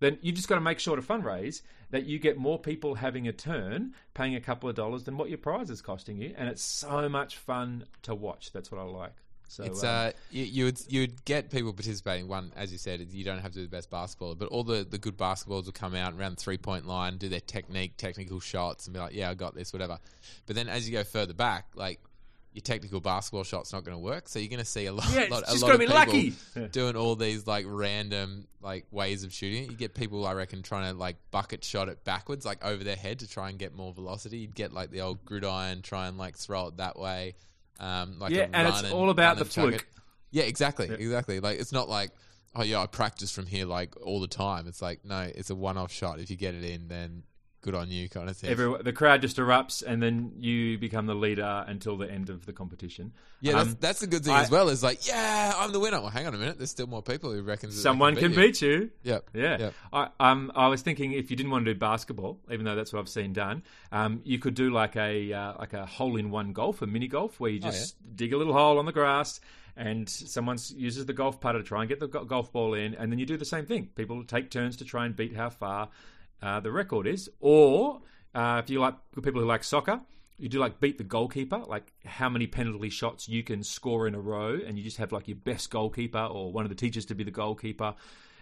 Then 0.00 0.18
you 0.20 0.32
just 0.32 0.48
got 0.48 0.56
to 0.56 0.60
make 0.60 0.78
sure 0.78 0.96
to 0.96 1.02
fundraise 1.02 1.62
that 1.90 2.06
you 2.06 2.18
get 2.18 2.36
more 2.36 2.58
people 2.58 2.96
having 2.96 3.28
a 3.28 3.32
turn, 3.32 3.94
paying 4.14 4.34
a 4.34 4.40
couple 4.40 4.68
of 4.68 4.74
dollars 4.74 5.04
than 5.04 5.16
what 5.16 5.28
your 5.28 5.38
prize 5.38 5.70
is 5.70 5.80
costing 5.80 6.18
you, 6.18 6.34
and 6.36 6.48
it's 6.48 6.62
so 6.62 7.08
much 7.08 7.36
fun 7.36 7.84
to 8.02 8.14
watch. 8.14 8.52
That's 8.52 8.70
what 8.72 8.80
I 8.80 8.84
like. 8.84 9.12
So 9.48 9.64
It's 9.64 9.84
um, 9.84 9.88
uh, 9.88 10.10
you, 10.30 10.44
you 10.44 10.64
would 10.64 10.80
you'd 10.88 11.24
get 11.24 11.50
people 11.50 11.72
participating. 11.72 12.28
One, 12.28 12.50
as 12.56 12.72
you 12.72 12.78
said, 12.78 13.00
you 13.12 13.24
don't 13.24 13.38
have 13.38 13.52
to 13.52 13.58
be 13.58 13.64
the 13.64 13.70
best 13.70 13.90
basketballer, 13.90 14.36
but 14.38 14.48
all 14.48 14.64
the, 14.64 14.84
the 14.88 14.98
good 14.98 15.16
basketballers 15.16 15.66
will 15.66 15.72
come 15.72 15.94
out 15.94 16.14
around 16.14 16.38
the 16.38 16.42
three 16.42 16.58
point 16.58 16.86
line, 16.86 17.18
do 17.18 17.28
their 17.28 17.40
technique, 17.40 17.96
technical 17.96 18.40
shots, 18.40 18.86
and 18.86 18.94
be 18.94 19.00
like, 19.00 19.14
"Yeah, 19.14 19.30
I 19.30 19.34
got 19.34 19.54
this," 19.54 19.72
whatever. 19.72 19.98
But 20.46 20.56
then 20.56 20.68
as 20.68 20.88
you 20.88 20.96
go 20.96 21.04
further 21.04 21.34
back, 21.34 21.66
like 21.74 22.00
your 22.54 22.62
technical 22.62 23.00
basketball 23.00 23.42
shot's 23.42 23.72
not 23.72 23.84
going 23.84 23.96
to 23.96 24.02
work, 24.02 24.28
so 24.28 24.38
you're 24.38 24.48
going 24.48 24.60
to 24.60 24.64
see 24.64 24.86
a 24.86 24.92
lot, 24.92 25.12
Yeah, 25.12 25.26
lot, 25.30 25.42
a 25.48 25.54
lot 25.54 25.72
of 25.74 25.80
be 25.80 25.86
people 25.86 25.94
lucky. 25.94 26.34
Doing 26.70 26.96
all 26.96 27.16
these 27.16 27.46
like 27.46 27.66
random 27.68 28.46
like 28.62 28.86
ways 28.92 29.24
of 29.24 29.32
shooting. 29.32 29.64
it. 29.64 29.70
You 29.70 29.76
get 29.76 29.92
people, 29.94 30.24
I 30.24 30.34
reckon, 30.34 30.62
trying 30.62 30.92
to 30.92 30.98
like 30.98 31.16
bucket 31.32 31.64
shot 31.64 31.88
it 31.88 32.04
backwards, 32.04 32.46
like 32.46 32.64
over 32.64 32.82
their 32.84 32.96
head 32.96 33.18
to 33.18 33.28
try 33.28 33.50
and 33.50 33.58
get 33.58 33.74
more 33.74 33.92
velocity. 33.92 34.38
You'd 34.38 34.54
get 34.54 34.72
like 34.72 34.90
the 34.90 35.00
old 35.00 35.24
gridiron, 35.24 35.82
try 35.82 36.06
and 36.06 36.16
like 36.16 36.36
throw 36.36 36.68
it 36.68 36.76
that 36.76 36.98
way. 36.98 37.34
Um, 37.80 38.20
like 38.20 38.32
Yeah, 38.32 38.46
and 38.52 38.68
it's 38.68 38.82
run 38.84 38.92
all 38.92 39.10
about 39.10 39.36
the 39.36 39.42
and 39.42 39.52
fluke. 39.52 39.74
it. 39.74 39.84
Yeah, 40.30 40.44
exactly, 40.44 40.88
exactly. 40.88 41.40
Like 41.40 41.58
it's 41.58 41.72
not 41.72 41.88
like 41.88 42.12
oh 42.54 42.62
yeah, 42.62 42.80
I 42.80 42.86
practice 42.86 43.32
from 43.32 43.46
here 43.46 43.66
like 43.66 43.94
all 44.00 44.20
the 44.20 44.28
time. 44.28 44.68
It's 44.68 44.80
like 44.80 45.04
no, 45.04 45.22
it's 45.22 45.50
a 45.50 45.56
one-off 45.56 45.90
shot. 45.92 46.20
If 46.20 46.30
you 46.30 46.36
get 46.36 46.54
it 46.54 46.62
in, 46.64 46.86
then 46.86 47.24
good 47.64 47.74
on 47.74 47.90
you, 47.90 48.08
kind 48.08 48.28
of 48.28 48.36
thing. 48.36 48.50
every, 48.50 48.82
the 48.82 48.92
crowd 48.92 49.22
just 49.22 49.38
erupts, 49.38 49.82
and 49.82 50.02
then 50.02 50.32
you 50.38 50.78
become 50.78 51.06
the 51.06 51.14
leader 51.14 51.64
until 51.66 51.96
the 51.96 52.08
end 52.10 52.28
of 52.28 52.44
the 52.46 52.52
competition. 52.52 53.12
yeah, 53.40 53.54
that's, 53.54 53.68
Um, 53.70 53.76
that's 53.80 54.00
the 54.00 54.06
good 54.06 54.22
thing 54.22 54.34
I- 54.34 54.42
as 54.42 54.50
well. 54.50 54.68
Is 54.68 54.82
like 54.82 55.06
yeah, 55.08 55.52
I'm 55.56 55.72
the 55.72 55.80
winner. 55.80 56.00
Well, 56.00 56.10
hang 56.10 56.26
on 56.26 56.34
a 56.34 56.38
minute. 56.38 56.58
There's 56.58 56.70
still 56.70 56.86
more 56.86 57.02
people 57.02 57.32
who 57.32 57.42
reckon 57.42 57.70
that 57.70 57.76
they 57.76 57.80
someone 57.82 58.14
can 58.16 58.34
beat 58.34 58.60
you. 58.62 58.90
Yep. 59.02 59.30
Yeah. 59.34 59.58
Yep. 59.58 59.74
I, 59.92 60.08
um, 60.20 60.52
I 60.54 60.68
was 60.68 60.82
thinking 60.82 61.12
if 61.12 61.30
you 61.30 61.36
didn't 61.36 61.50
want 61.52 61.64
to 61.64 61.72
do 61.74 61.78
basketball, 61.80 62.38
even 62.52 62.64
though 62.66 62.76
that's 62.76 62.92
what 62.92 63.00
I've 63.00 63.08
seen 63.08 63.32
done, 63.32 63.62
um, 63.90 64.20
you 64.24 64.38
could 64.38 64.54
do 64.54 64.70
like 64.70 64.94
a 64.96 65.32
uh, 65.32 65.54
like 65.58 65.72
a 65.72 65.86
hole 65.86 66.16
in 66.16 66.30
one 66.30 66.52
golf, 66.52 66.82
a 66.82 66.86
mini 66.86 67.08
golf, 67.08 67.40
where 67.40 67.50
you 67.50 67.60
Oh, 67.64 67.70
just 67.70 67.96
dig 68.14 68.32
a 68.32 68.36
little 68.36 68.52
hole 68.52 68.78
on 68.78 68.84
the 68.86 68.92
grass 68.92 69.40
and 69.76 70.08
someone 70.08 70.56
uses 70.76 71.04
the 71.06 71.12
golf 71.12 71.40
putter 71.40 71.58
to 71.58 71.64
try 71.64 71.80
and 71.80 71.88
get 71.88 71.98
the 71.98 72.06
golf 72.06 72.52
ball 72.52 72.74
in, 72.74 72.94
and 72.94 73.10
then 73.10 73.18
you 73.18 73.26
do 73.26 73.36
the 73.36 73.44
same 73.44 73.66
thing. 73.66 73.88
People 73.96 74.22
take 74.22 74.48
turns 74.48 74.76
to 74.76 74.84
try 74.84 75.04
and 75.04 75.16
beat 75.16 75.34
how 75.34 75.50
far 75.50 75.88
uh, 76.44 76.60
the 76.60 76.70
record 76.70 77.06
is. 77.06 77.30
Or 77.40 78.02
uh, 78.34 78.60
if 78.62 78.70
you 78.70 78.80
like 78.80 78.94
people 79.22 79.40
who 79.40 79.46
like 79.46 79.64
soccer, 79.64 80.00
you 80.38 80.48
do 80.48 80.58
like 80.58 80.80
beat 80.80 80.98
the 80.98 81.04
goalkeeper, 81.04 81.58
like 81.66 81.92
how 82.04 82.28
many 82.28 82.46
penalty 82.46 82.90
shots 82.90 83.28
you 83.28 83.42
can 83.42 83.62
score 83.62 84.06
in 84.06 84.14
a 84.14 84.20
row, 84.20 84.58
and 84.66 84.76
you 84.76 84.84
just 84.84 84.98
have 84.98 85.12
like 85.12 85.28
your 85.28 85.36
best 85.36 85.70
goalkeeper 85.70 86.18
or 86.18 86.52
one 86.52 86.64
of 86.64 86.68
the 86.68 86.74
teachers 86.74 87.06
to 87.06 87.14
be 87.14 87.24
the 87.24 87.30
goalkeeper. 87.30 87.94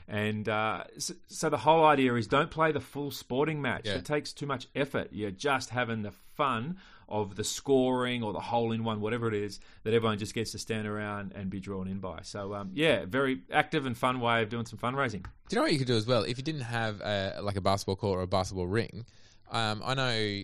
And 0.09 0.49
uh, 0.49 0.85
so, 0.99 1.15
so 1.29 1.49
the 1.49 1.59
whole 1.59 1.85
idea 1.85 2.15
is 2.15 2.27
don't 2.27 2.51
play 2.51 2.73
the 2.73 2.81
full 2.81 3.11
sporting 3.13 3.63
match. 3.63 3.83
Yeah. 3.85 3.95
It 3.95 4.05
takes 4.05 4.33
too 4.33 4.47
much 4.47 4.67
effort. 4.75 5.09
You're 5.13 5.31
just 5.31 5.71
having 5.71 6.03
the 6.03 6.11
fun 6.11 6.79
of 7.13 7.37
the 7.37 7.45
scoring 7.45 8.23
or 8.25 8.33
the 8.33 8.41
hole 8.41 8.73
in 8.73 8.83
one, 8.83 9.01
whatever 9.01 9.29
it 9.29 9.35
is, 9.35 9.61
that 9.85 9.93
everyone 9.95 10.19
just 10.19 10.35
gets 10.35 10.51
to 10.53 10.59
stand 10.59 10.89
around 10.89 11.33
and 11.37 11.51
be 11.51 11.61
drawn 11.61 11.87
in 11.87 11.99
by. 12.01 12.21
So, 12.23 12.55
um, 12.55 12.71
yeah, 12.75 13.05
very 13.07 13.43
active 13.53 13.87
and 13.87 13.97
fun 13.97 14.19
way 14.19 14.43
of 14.43 14.49
doing 14.49 14.67
some 14.67 14.79
fundraising. 14.79 15.23
Do 15.23 15.29
you 15.51 15.57
know 15.57 15.63
what 15.63 15.73
you 15.73 15.79
could 15.79 15.87
do 15.87 15.97
as 15.97 16.07
well? 16.07 16.23
If 16.25 16.39
you 16.39 16.43
didn't 16.43 16.63
have 16.63 17.01
a, 17.03 17.39
like 17.43 17.57
a 17.57 17.61
basketball 17.61 17.97
court 17.97 18.19
or 18.19 18.23
a 18.23 18.27
basketball 18.27 18.67
ring, 18.67 19.05
um, 19.51 19.83
I 19.85 19.95
know 19.95 20.43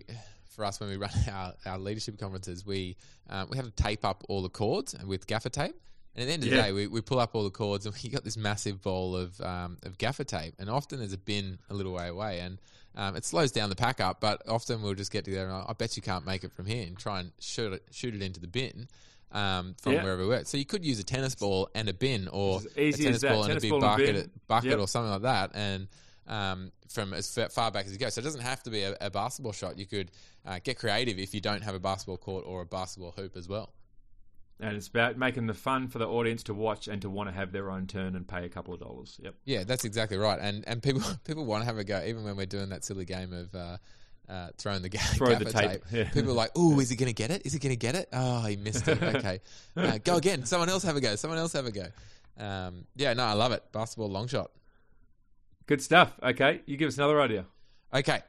for 0.51 0.65
us 0.67 0.79
when 0.79 0.91
we 0.91 0.97
run 1.05 1.11
our, 1.33 1.55
our 1.65 1.79
leadership 1.79 2.19
conferences, 2.19 2.65
we 2.67 2.97
um, 3.31 3.49
we 3.51 3.57
have 3.57 3.67
to 3.67 3.73
tape 3.83 4.05
up 4.05 4.23
all 4.29 4.43
the 4.43 4.49
cords 4.51 4.95
with 5.07 5.27
gaffer 5.27 5.49
tape. 5.49 5.75
And 6.15 6.23
at 6.23 6.27
the 6.27 6.33
end 6.33 6.43
of 6.43 6.51
the 6.51 6.57
Yeah. 6.57 6.63
day, 6.65 6.73
we, 6.73 6.87
we 6.89 7.01
pull 7.01 7.21
up 7.21 7.35
all 7.35 7.45
the 7.45 7.51
cords 7.51 7.87
and 7.87 7.95
we 8.05 8.11
got 8.11 8.25
this 8.25 8.37
massive 8.37 8.83
ball 8.83 9.17
of 9.17 9.41
um, 9.41 9.79
of 9.85 9.97
gaffer 9.99 10.25
tape. 10.25 10.55
And 10.59 10.69
often 10.69 10.99
there's 10.99 11.13
a 11.15 11.19
bin 11.19 11.59
a 11.71 11.75
little 11.75 11.93
way 11.93 12.09
away, 12.09 12.41
and 12.41 12.59
um, 12.99 13.17
it 13.17 13.25
slows 13.25 13.51
down 13.51 13.71
the 13.71 13.77
pack 13.77 13.99
up. 14.01 14.21
But 14.21 14.43
often 14.47 14.83
we'll 14.83 14.93
just 14.95 15.11
get 15.11 15.25
together 15.25 15.49
and 15.49 15.65
I 15.67 15.73
bet 15.73 15.97
you 15.97 16.03
can't 16.03 16.27
make 16.27 16.45
it 16.45 16.53
from 16.53 16.67
here, 16.67 16.87
and 16.87 16.99
try 16.99 17.21
and 17.21 17.33
shoot 17.41 17.73
it 17.73 17.83
shoot 17.91 18.15
it 18.15 18.21
into 18.21 18.41
the 18.41 18.49
bin. 18.49 18.89
Um, 19.31 19.75
from 19.83 19.93
Yeah. 19.93 20.05
wherever 20.05 20.27
we're 20.27 20.37
at. 20.37 20.47
So 20.49 20.57
you 20.57 20.65
could 20.65 20.87
use 20.87 20.99
a 20.99 21.05
tennis 21.05 21.35
ball 21.35 21.69
and 21.75 21.87
a 21.87 21.93
bin, 21.93 22.29
or 22.29 22.63
It's 22.63 22.67
as 22.67 22.79
easy 22.79 23.03
a 23.03 23.07
tennis 23.09 23.23
ball 23.23 23.43
and 23.45 23.49
Tennis 23.49 23.63
a 23.65 23.69
big 23.71 23.81
bucket, 23.81 24.15
bin. 24.15 24.31
bucket 24.47 24.71
Yep. 24.71 24.79
or 24.79 24.89
something 24.89 25.11
like 25.13 25.23
that, 25.23 25.51
and 25.55 25.87
um, 26.27 26.73
from 26.89 27.13
as 27.13 27.39
far 27.51 27.71
back 27.71 27.85
as 27.85 27.93
you 27.93 27.99
go. 27.99 28.09
So 28.09 28.21
it 28.23 28.25
doesn't 28.25 28.41
have 28.41 28.63
to 28.63 28.71
be 28.71 28.83
a, 28.85 28.97
a 29.03 29.11
basketball 29.11 29.53
shot. 29.53 29.79
You 29.79 29.85
could 29.85 30.11
uh, 30.47 30.61
get 30.65 30.79
creative 30.79 31.19
if 31.19 31.35
you 31.35 31.43
don't 31.43 31.63
have 31.63 31.75
a 31.75 31.79
basketball 31.79 32.17
court 32.17 32.45
or 32.47 32.63
a 32.63 32.67
basketball 32.67 33.11
hoop 33.13 33.37
as 33.37 33.49
well. 33.51 33.71
And 34.61 34.77
it's 34.77 34.89
about 34.89 35.17
making 35.17 35.47
the 35.47 35.55
fun 35.55 35.87
for 35.89 35.99
the 35.99 36.09
audience 36.09 36.43
to 36.45 36.55
watch 36.55 36.89
and 36.89 37.01
to 37.03 37.11
want 37.11 37.29
to 37.29 37.35
have 37.35 37.53
their 37.53 37.71
own 37.71 37.87
turn 37.87 38.17
and 38.17 38.27
pay 38.27 38.45
a 38.45 38.49
couple 38.49 38.75
of 38.75 38.81
dollars. 38.81 39.19
Yep. 39.23 39.35
Yeah, 39.45 39.65
that's 39.65 39.85
exactly 39.85 40.17
right. 40.17 40.39
And 40.41 40.65
and 40.67 40.83
people 40.83 41.03
people 41.25 41.45
want 41.45 41.63
to 41.63 41.67
have 41.67 41.79
a 41.79 41.85
go, 41.85 42.03
even 42.05 42.25
when 42.25 42.37
we're 42.37 42.47
doing 42.47 42.69
that 42.71 42.85
silly 42.85 43.05
game 43.05 43.33
of. 43.33 43.55
Uh, 43.55 43.77
uh, 44.29 44.51
throwing 44.59 44.83
the 44.83 44.91
ga- 44.91 44.99
Throw 44.99 45.35
the 45.37 45.47
gaffer 45.47 45.69
tape, 45.69 45.83
yeah. 45.91 46.05
People 46.11 46.33
are 46.33 46.35
like, 46.35 46.51
"Oh, 46.55 46.79
is 46.81 46.91
he 46.91 46.97
going 46.97 47.09
to 47.09 47.15
get 47.15 47.31
it? 47.31 47.47
Is 47.47 47.55
he 47.55 47.59
going 47.59 47.73
to 47.73 47.79
get 47.79 47.95
it? 47.95 48.11
Oh, 48.13 48.43
he 48.43 48.57
missed 48.57 48.87
it. 48.87 49.03
Okay, 49.03 49.41
uh, 49.75 49.97
go 50.05 50.17
again. 50.17 50.45
Someone 50.45 50.69
else 50.69 50.83
have 50.83 50.97
a 50.97 51.01
go. 51.01 51.17
Someone 51.17 51.39
else 51.39 51.55
have 51.55 51.65
a 51.65 51.71
go." 51.71 51.87
Um, 52.39 52.85
yeah, 52.95 53.15
no, 53.15 53.25
I 53.25 53.33
love 53.33 53.53
it. 53.53 53.63
Basketball 53.73 54.11
long 54.11 54.27
shot. 54.29 54.51
Good 55.65 55.81
stuff. 55.81 56.13
Okay, 56.23 56.61
you 56.67 56.77
give 56.77 56.89
us 56.89 56.99
another 56.99 57.23
idea. 57.23 57.47
Okay. 57.95 58.21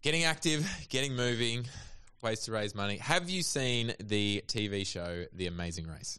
Getting 0.00 0.24
active, 0.24 0.66
getting 0.88 1.14
moving, 1.14 1.66
ways 2.22 2.40
to 2.40 2.52
raise 2.52 2.74
money. 2.74 2.98
Have 2.98 3.28
you 3.28 3.42
seen 3.42 3.94
the 3.98 4.44
TV 4.46 4.86
show 4.86 5.24
The 5.32 5.46
Amazing 5.46 5.88
Race? 5.88 6.18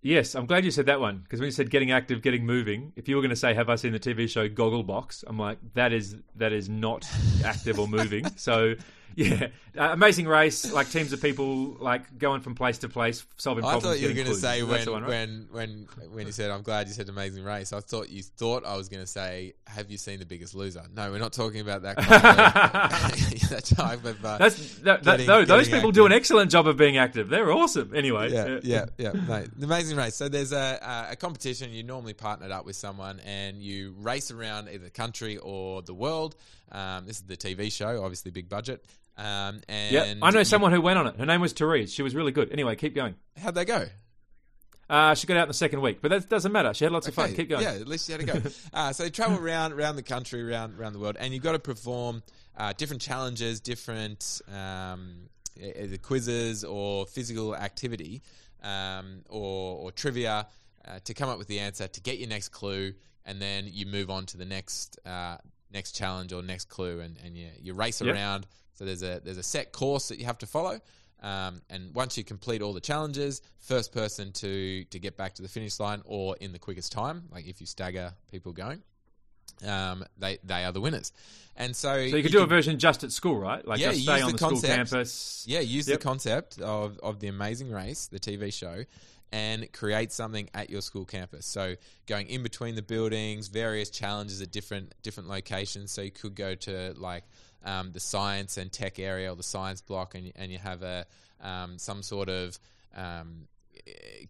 Yes, 0.00 0.34
I'm 0.34 0.44
glad 0.44 0.66
you 0.66 0.70
said 0.70 0.86
that 0.86 1.00
one 1.00 1.18
because 1.18 1.40
when 1.40 1.46
you 1.46 1.50
said 1.52 1.70
getting 1.70 1.90
active, 1.90 2.20
getting 2.20 2.44
moving, 2.44 2.92
if 2.94 3.08
you 3.08 3.16
were 3.16 3.22
going 3.22 3.30
to 3.30 3.36
say, 3.36 3.54
"Have 3.54 3.70
I 3.70 3.76
seen 3.76 3.92
the 3.92 3.98
TV 3.98 4.28
show 4.28 4.48
Gogglebox?" 4.50 5.24
I'm 5.26 5.38
like, 5.38 5.56
that 5.72 5.94
is 5.94 6.16
that 6.36 6.52
is 6.52 6.68
not 6.68 7.08
active 7.42 7.78
or 7.80 7.88
moving. 7.88 8.26
So, 8.36 8.74
yeah, 9.16 9.48
uh, 9.78 9.90
amazing 9.92 10.26
race, 10.26 10.72
like 10.72 10.90
teams 10.90 11.12
of 11.12 11.22
people 11.22 11.76
like 11.80 12.18
going 12.18 12.40
from 12.40 12.54
place 12.54 12.78
to 12.78 12.88
place, 12.88 13.24
solving 13.36 13.64
I 13.64 13.70
problems. 13.72 13.84
I 13.84 13.88
thought 13.90 14.00
you 14.00 14.08
were 14.08 14.14
going 14.14 14.26
to 14.26 14.34
say 14.34 14.62
when, 14.62 14.90
one, 14.90 15.02
right? 15.02 15.08
when 15.08 15.48
when 15.50 15.88
when 16.12 16.26
you 16.26 16.32
said 16.32 16.50
I'm 16.50 16.62
glad 16.62 16.88
you 16.88 16.94
said 16.94 17.08
Amazing 17.08 17.44
Race. 17.44 17.72
I 17.72 17.80
thought 17.80 18.08
you 18.08 18.22
thought 18.22 18.64
I 18.64 18.76
was 18.76 18.88
going 18.88 19.02
to 19.02 19.06
say 19.06 19.54
Have 19.66 19.90
you 19.90 19.98
seen 19.98 20.18
The 20.18 20.26
Biggest 20.26 20.54
Loser? 20.54 20.82
No, 20.94 21.10
we're 21.10 21.18
not 21.18 21.32
talking 21.32 21.60
about 21.60 21.82
that 21.82 21.96
that 23.50 23.64
type 23.64 24.04
of 24.04 24.24
uh, 24.24 24.38
That's 24.38 24.76
that, 24.78 25.04
that, 25.04 25.18
getting- 25.18 25.46
those, 25.46 25.68
people 25.68 25.92
do 25.92 26.06
an 26.06 26.12
excellent 26.12 26.50
job 26.50 26.66
of 26.66 26.76
being 26.76 26.96
active. 26.96 27.28
They're 27.28 27.52
awesome. 27.52 27.94
Anyway, 27.94 28.32
yeah, 28.32 28.60
yeah, 28.62 28.86
yeah. 28.98 29.12
No, 29.12 29.44
the 29.56 29.66
Amazing 29.66 29.96
Race. 29.96 30.14
So 30.16 30.28
there's 30.28 30.52
a, 30.52 30.78
a 30.82 31.12
a 31.12 31.16
competition. 31.16 31.72
You 31.72 31.82
normally 31.82 32.14
partnered 32.14 32.50
up 32.50 32.66
with 32.66 32.76
someone, 32.76 33.20
and 33.20 33.62
you 33.62 33.94
race 33.98 34.30
around 34.30 34.68
either 34.68 34.84
the 34.84 34.90
country 34.90 35.38
or 35.38 35.82
the 35.82 35.94
world. 35.94 36.36
Um, 36.70 37.06
this 37.06 37.16
is 37.16 37.22
the 37.22 37.36
TV 37.36 37.72
show, 37.72 38.02
obviously 38.02 38.30
big 38.30 38.48
budget. 38.48 38.84
Um, 39.16 39.60
and 39.68 39.92
Yeah, 39.92 40.14
I 40.22 40.30
know 40.30 40.42
someone 40.42 40.72
who 40.72 40.80
went 40.80 40.98
on 40.98 41.06
it. 41.06 41.16
Her 41.16 41.26
name 41.26 41.40
was 41.40 41.52
Therese. 41.52 41.92
She 41.92 42.02
was 42.02 42.14
really 42.14 42.32
good. 42.32 42.50
Anyway, 42.50 42.74
keep 42.76 42.94
going. 42.94 43.14
How'd 43.40 43.54
they 43.54 43.64
go? 43.64 43.86
Uh, 44.90 45.14
she 45.14 45.26
got 45.26 45.36
out 45.38 45.44
in 45.44 45.48
the 45.48 45.54
second 45.54 45.80
week, 45.80 46.02
but 46.02 46.10
that 46.10 46.28
doesn't 46.28 46.52
matter. 46.52 46.74
She 46.74 46.84
had 46.84 46.92
lots 46.92 47.08
of 47.08 47.14
fun. 47.14 47.32
Keep 47.34 47.48
going. 47.48 47.62
Yeah, 47.62 47.72
at 47.72 47.88
least 47.88 48.08
you 48.08 48.16
had 48.18 48.26
to 48.26 48.40
go. 48.40 48.50
uh, 48.74 48.92
so 48.92 49.04
you 49.04 49.10
travel 49.10 49.38
around 49.38 49.72
around 49.72 49.96
the 49.96 50.02
country, 50.02 50.42
around 50.42 50.78
around 50.78 50.92
the 50.92 50.98
world, 50.98 51.16
and 51.18 51.32
you've 51.32 51.42
got 51.42 51.52
to 51.52 51.58
perform 51.58 52.22
uh, 52.56 52.74
different 52.76 53.00
challenges, 53.00 53.60
different 53.60 54.42
um, 54.54 55.30
either 55.58 55.96
quizzes 55.96 56.64
or 56.64 57.06
physical 57.06 57.56
activity 57.56 58.20
um, 58.62 59.22
or, 59.30 59.78
or 59.78 59.90
trivia 59.92 60.46
uh, 60.86 60.98
to 61.04 61.14
come 61.14 61.30
up 61.30 61.38
with 61.38 61.48
the 61.48 61.60
answer 61.60 61.86
to 61.88 62.00
get 62.02 62.18
your 62.18 62.28
next 62.28 62.50
clue, 62.50 62.92
and 63.24 63.40
then 63.40 63.64
you 63.70 63.86
move 63.86 64.10
on 64.10 64.26
to 64.26 64.36
the 64.36 64.44
next 64.44 64.98
uh, 65.06 65.38
next 65.72 65.92
challenge 65.92 66.32
or 66.32 66.42
next 66.42 66.68
clue, 66.68 67.00
and, 67.00 67.16
and 67.24 67.36
you, 67.36 67.48
you 67.58 67.72
race 67.74 68.02
Yep. 68.02 68.14
around. 68.14 68.46
So 68.74 68.84
there's 68.84 69.02
a 69.02 69.20
there's 69.24 69.38
a 69.38 69.42
set 69.42 69.72
course 69.72 70.08
that 70.08 70.18
you 70.18 70.24
have 70.26 70.38
to 70.38 70.46
follow. 70.46 70.80
Um, 71.22 71.62
and 71.70 71.94
once 71.94 72.18
you 72.18 72.24
complete 72.24 72.60
all 72.60 72.74
the 72.74 72.80
challenges, 72.80 73.40
first 73.58 73.92
person 73.92 74.32
to 74.32 74.84
to 74.84 74.98
get 74.98 75.16
back 75.16 75.34
to 75.34 75.42
the 75.42 75.48
finish 75.48 75.80
line 75.80 76.02
or 76.04 76.36
in 76.40 76.52
the 76.52 76.58
quickest 76.58 76.92
time, 76.92 77.24
like 77.32 77.46
if 77.46 77.60
you 77.60 77.66
stagger 77.66 78.12
people 78.30 78.52
going, 78.52 78.82
um, 79.66 80.04
they 80.18 80.38
they 80.44 80.64
are 80.64 80.72
the 80.72 80.80
winners. 80.80 81.12
And 81.56 81.74
so, 81.74 81.88
So 82.08 82.16
you 82.16 82.22
could 82.22 82.32
do 82.32 82.42
a 82.42 82.46
version 82.46 82.78
just 82.80 83.04
at 83.04 83.12
school, 83.12 83.38
right? 83.38 83.66
Like 83.66 83.78
Yeah, 83.80 83.92
just 83.92 84.02
stay 84.02 84.20
on 84.20 84.32
the, 84.32 84.38
school 84.38 84.50
concept. 84.50 84.74
campus. 84.74 85.44
yeah, 85.46 85.60
use 85.60 85.86
Yep. 85.88 86.00
the 86.00 86.02
concept 86.02 86.60
of, 86.60 86.98
of 87.00 87.20
the 87.20 87.28
Amazing 87.28 87.70
Race, 87.70 88.08
the 88.08 88.18
TV 88.18 88.52
show, 88.52 88.84
and 89.30 89.72
create 89.72 90.10
something 90.10 90.50
at 90.52 90.68
your 90.68 90.82
school 90.82 91.04
campus. 91.04 91.46
So 91.46 91.76
going 92.06 92.26
in 92.26 92.42
between 92.42 92.74
the 92.74 92.82
buildings, 92.82 93.46
various 93.46 93.88
challenges 93.88 94.42
at 94.42 94.50
different 94.50 94.94
different 95.04 95.28
locations. 95.28 95.92
So 95.92 96.02
you 96.02 96.10
could 96.10 96.34
go 96.34 96.56
to 96.56 96.92
like 96.96 97.22
um, 97.64 97.92
the 97.92 98.00
science 98.00 98.56
and 98.56 98.70
tech 98.70 98.98
area 98.98 99.32
or 99.32 99.36
the 99.36 99.42
science 99.42 99.80
block, 99.80 100.14
and 100.14 100.32
and 100.36 100.52
you 100.52 100.58
have 100.58 100.82
a 100.82 101.06
um, 101.40 101.78
some 101.78 102.02
sort 102.02 102.28
of 102.28 102.58
um, 102.96 103.48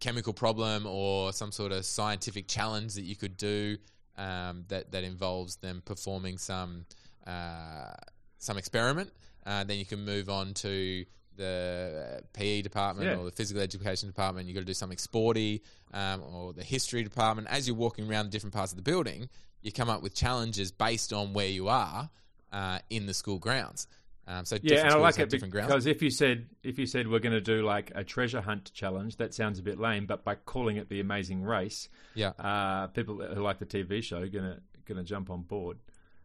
chemical 0.00 0.32
problem 0.32 0.86
or 0.86 1.32
some 1.32 1.52
sort 1.52 1.72
of 1.72 1.84
scientific 1.84 2.48
challenge 2.48 2.94
that 2.94 3.02
you 3.04 3.16
could 3.16 3.36
do 3.36 3.76
um, 4.16 4.64
that 4.68 4.90
that 4.92 5.04
involves 5.04 5.56
them 5.56 5.82
performing 5.84 6.38
some 6.38 6.86
uh, 7.26 7.92
some 8.38 8.58
experiment. 8.58 9.10
Uh, 9.46 9.64
then 9.64 9.78
you 9.78 9.84
can 9.84 10.04
move 10.04 10.28
on 10.30 10.54
to 10.54 11.04
the 11.36 12.22
PE 12.32 12.62
department 12.62 13.08
Yeah. 13.08 13.16
or 13.16 13.24
the 13.24 13.32
physical 13.32 13.60
education 13.62 14.08
department. 14.08 14.46
You've 14.46 14.54
got 14.54 14.60
to 14.60 14.66
do 14.66 14.74
something 14.74 14.98
sporty 14.98 15.62
um, 15.92 16.22
or 16.32 16.52
the 16.52 16.62
history 16.62 17.02
department. 17.02 17.48
As 17.50 17.66
you're 17.66 17.76
walking 17.76 18.08
around 18.08 18.26
the 18.26 18.30
different 18.30 18.54
parts 18.54 18.72
of 18.72 18.76
the 18.76 18.82
building, 18.82 19.28
you 19.60 19.72
come 19.72 19.90
up 19.90 20.02
with 20.02 20.14
challenges 20.14 20.70
based 20.70 21.12
on 21.12 21.32
where 21.32 21.48
you 21.48 21.68
are 21.68 22.08
uh, 22.54 22.78
in 22.88 23.04
the 23.06 23.12
school 23.14 23.38
grounds. 23.38 23.86
Um, 24.26 24.46
so 24.46 24.56
Yeah, 24.62 24.84
and 24.84 24.90
I 24.90 24.96
like 24.96 25.18
it 25.18 25.28
different 25.28 25.52
grounds. 25.52 25.68
because 25.68 25.86
if 25.86 26.00
you 26.00 26.08
said 26.08 26.46
if 26.62 26.78
you 26.78 26.86
said 26.86 27.06
we're 27.08 27.18
going 27.18 27.34
to 27.34 27.40
do 27.42 27.62
like 27.62 27.92
a 27.94 28.02
treasure 28.04 28.40
hunt 28.40 28.72
challenge, 28.72 29.16
that 29.18 29.34
sounds 29.34 29.58
a 29.58 29.62
bit 29.62 29.78
lame. 29.78 30.06
But 30.06 30.24
by 30.24 30.36
calling 30.36 30.76
it 30.78 30.88
the 30.88 31.00
Amazing 31.00 31.42
Race, 31.42 31.90
Yeah, 32.14 32.28
uh, 32.38 32.86
people 32.86 33.16
who 33.22 33.42
like 33.42 33.58
the 33.58 33.66
TV 33.66 34.02
show 34.02 34.20
are 34.20 34.28
gonna 34.28 34.60
gonna 34.86 35.04
jump 35.04 35.28
on 35.30 35.42
board. 35.42 35.76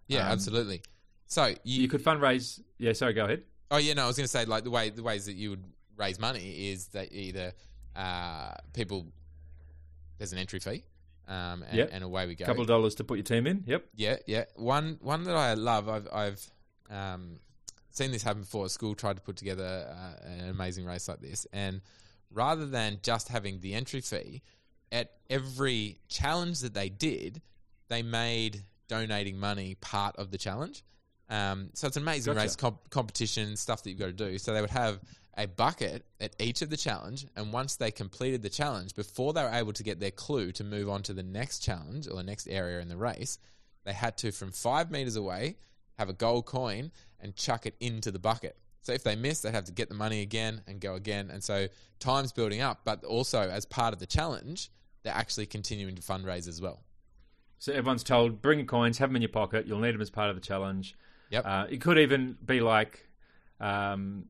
yeah, 0.07 0.25
um, 0.27 0.31
absolutely. 0.31 0.81
So 1.27 1.48
you, 1.63 1.81
You 1.83 1.88
could 1.89 2.01
fundraise. 2.03 2.62
Yeah, 2.77 2.93
sorry, 2.93 3.13
go 3.13 3.25
ahead. 3.25 3.43
Oh 3.69 3.77
yeah, 3.77 3.93
no, 3.93 4.05
I 4.05 4.07
was 4.07 4.15
going 4.15 4.25
to 4.25 4.31
say 4.31 4.45
like 4.45 4.63
the 4.63 4.71
way 4.71 4.89
the 4.91 5.03
ways 5.03 5.25
that 5.25 5.36
you 5.36 5.50
would 5.51 5.63
raise 5.98 6.17
money 6.19 6.69
is 6.71 6.88
that 6.88 7.12
either 7.12 7.51
uh, 7.95 8.53
people 8.74 9.05
there's 10.17 10.31
an 10.33 10.39
entry 10.39 10.59
fee, 10.59 10.83
um, 11.29 11.63
and, 11.63 11.77
Yep. 11.77 11.89
and 11.93 12.03
away 12.03 12.27
we 12.27 12.36
go. 12.36 12.43
A 12.43 12.48
couple 12.48 12.62
of 12.63 12.67
dollars 12.67 12.95
to 12.95 13.03
put 13.05 13.17
your 13.17 13.24
team 13.24 13.48
in. 13.48 13.63
Yep. 13.67 13.86
Yeah, 13.95 14.17
yeah. 14.25 14.45
One 14.55 14.98
one 15.01 15.24
that 15.24 15.36
I 15.38 15.53
love. 15.53 15.88
I've 15.88 16.07
I've 16.12 16.51
um, 16.89 17.39
seen 17.91 18.12
this 18.12 18.24
happen 18.24 18.41
before. 18.41 18.65
A 18.65 18.69
school 18.69 18.95
tried 18.95 19.15
to 19.17 19.21
put 19.21 19.38
together 19.38 19.88
uh, 19.89 20.27
an 20.27 20.50
amazing 20.50 20.86
race 20.86 21.07
like 21.07 21.21
this, 21.21 21.45
and 21.53 21.81
rather 22.31 22.65
than 22.65 23.00
just 23.03 23.29
having 23.29 23.59
the 23.62 23.74
entry 23.75 24.01
fee, 24.01 24.41
at 24.91 25.12
every 25.29 26.00
challenge 26.09 26.59
that 26.62 26.74
they 26.74 26.89
did, 26.89 27.41
they 27.89 28.01
made 28.01 28.63
donating 28.88 29.39
money 29.39 29.75
part 29.75 30.15
of 30.17 30.31
the 30.31 30.38
challenge. 30.38 30.83
Um, 31.29 31.69
so 31.75 31.86
it's 31.86 31.95
an 31.95 32.01
amazing 32.01 32.33
Gotcha. 32.33 32.43
race 32.43 32.55
comp- 32.55 32.89
competition 32.89 33.55
stuff 33.55 33.83
that 33.83 33.91
you've 33.91 34.00
got 34.00 34.07
to 34.07 34.12
do. 34.13 34.39
So 34.39 34.51
they 34.51 34.62
would 34.62 34.71
have 34.71 35.00
a 35.39 35.48
bucket 35.48 36.03
at 36.19 36.36
each 36.38 36.62
of 36.62 36.69
the 36.69 36.75
challenge, 36.75 37.25
and 37.38 37.53
once 37.53 37.77
they 37.77 37.91
completed 37.91 38.41
the 38.41 38.50
challenge, 38.50 38.93
before 38.93 39.31
they 39.31 39.41
were 39.41 39.53
able 39.53 39.72
to 39.72 39.84
get 39.84 40.00
their 40.00 40.12
clue 40.12 40.51
to 40.51 40.65
move 40.65 40.89
on 40.89 41.01
to 41.03 41.13
the 41.13 41.24
next 41.24 41.60
challenge 41.60 42.08
or 42.08 42.17
the 42.17 42.24
next 42.24 42.48
area 42.48 42.81
in 42.81 42.89
the 42.89 42.98
race, 42.98 43.39
they 43.86 43.93
had 43.93 44.17
to 44.17 44.31
from 44.31 44.51
five 44.51 44.91
meters 44.91 45.15
away 45.15 45.55
have 45.98 46.10
a 46.10 46.13
gold 46.13 46.46
coin 46.46 46.91
and 47.22 47.36
chuck 47.38 47.65
it 47.65 47.75
into 47.79 48.12
the 48.12 48.19
bucket. 48.19 48.58
So 48.81 48.91
if 48.91 49.03
they 49.03 49.15
missed, 49.15 49.43
they'd 49.43 49.53
have 49.53 49.65
to 49.65 49.72
get 49.72 49.88
the 49.88 49.96
money 49.96 50.22
again 50.22 50.62
and 50.67 50.81
go 50.81 50.96
again. 50.96 51.29
And 51.31 51.41
so 51.41 51.67
time's 52.00 52.34
building 52.34 52.62
up, 52.62 52.81
but 52.84 53.05
also 53.05 53.39
as 53.39 53.65
part 53.65 53.93
of 53.93 54.00
the 54.00 54.05
challenge, 54.05 54.69
they're 55.03 55.13
actually 55.13 55.46
continuing 55.46 55.96
to 55.96 56.01
fundraise 56.01 56.48
as 56.48 56.62
well. 56.62 56.81
So 57.60 57.72
everyone's 57.72 58.03
told 58.03 58.41
bring 58.41 58.60
your 58.60 58.65
coins, 58.65 58.98
have 58.98 59.10
them 59.10 59.15
in 59.17 59.22
your 59.22 59.29
pocket. 59.29 59.67
You'll 59.67 59.79
need 59.79 59.93
them 59.93 60.01
as 60.01 60.10
part 60.10 60.29
of 60.29 60.36
the 60.36 60.41
challenge. 60.41 60.96
Yep. 61.29 61.46
Uh, 61.46 61.65
it 61.69 61.81
could 61.81 61.98
even 61.98 62.38
be 62.46 62.60
like, 62.62 63.08
um, 63.60 64.25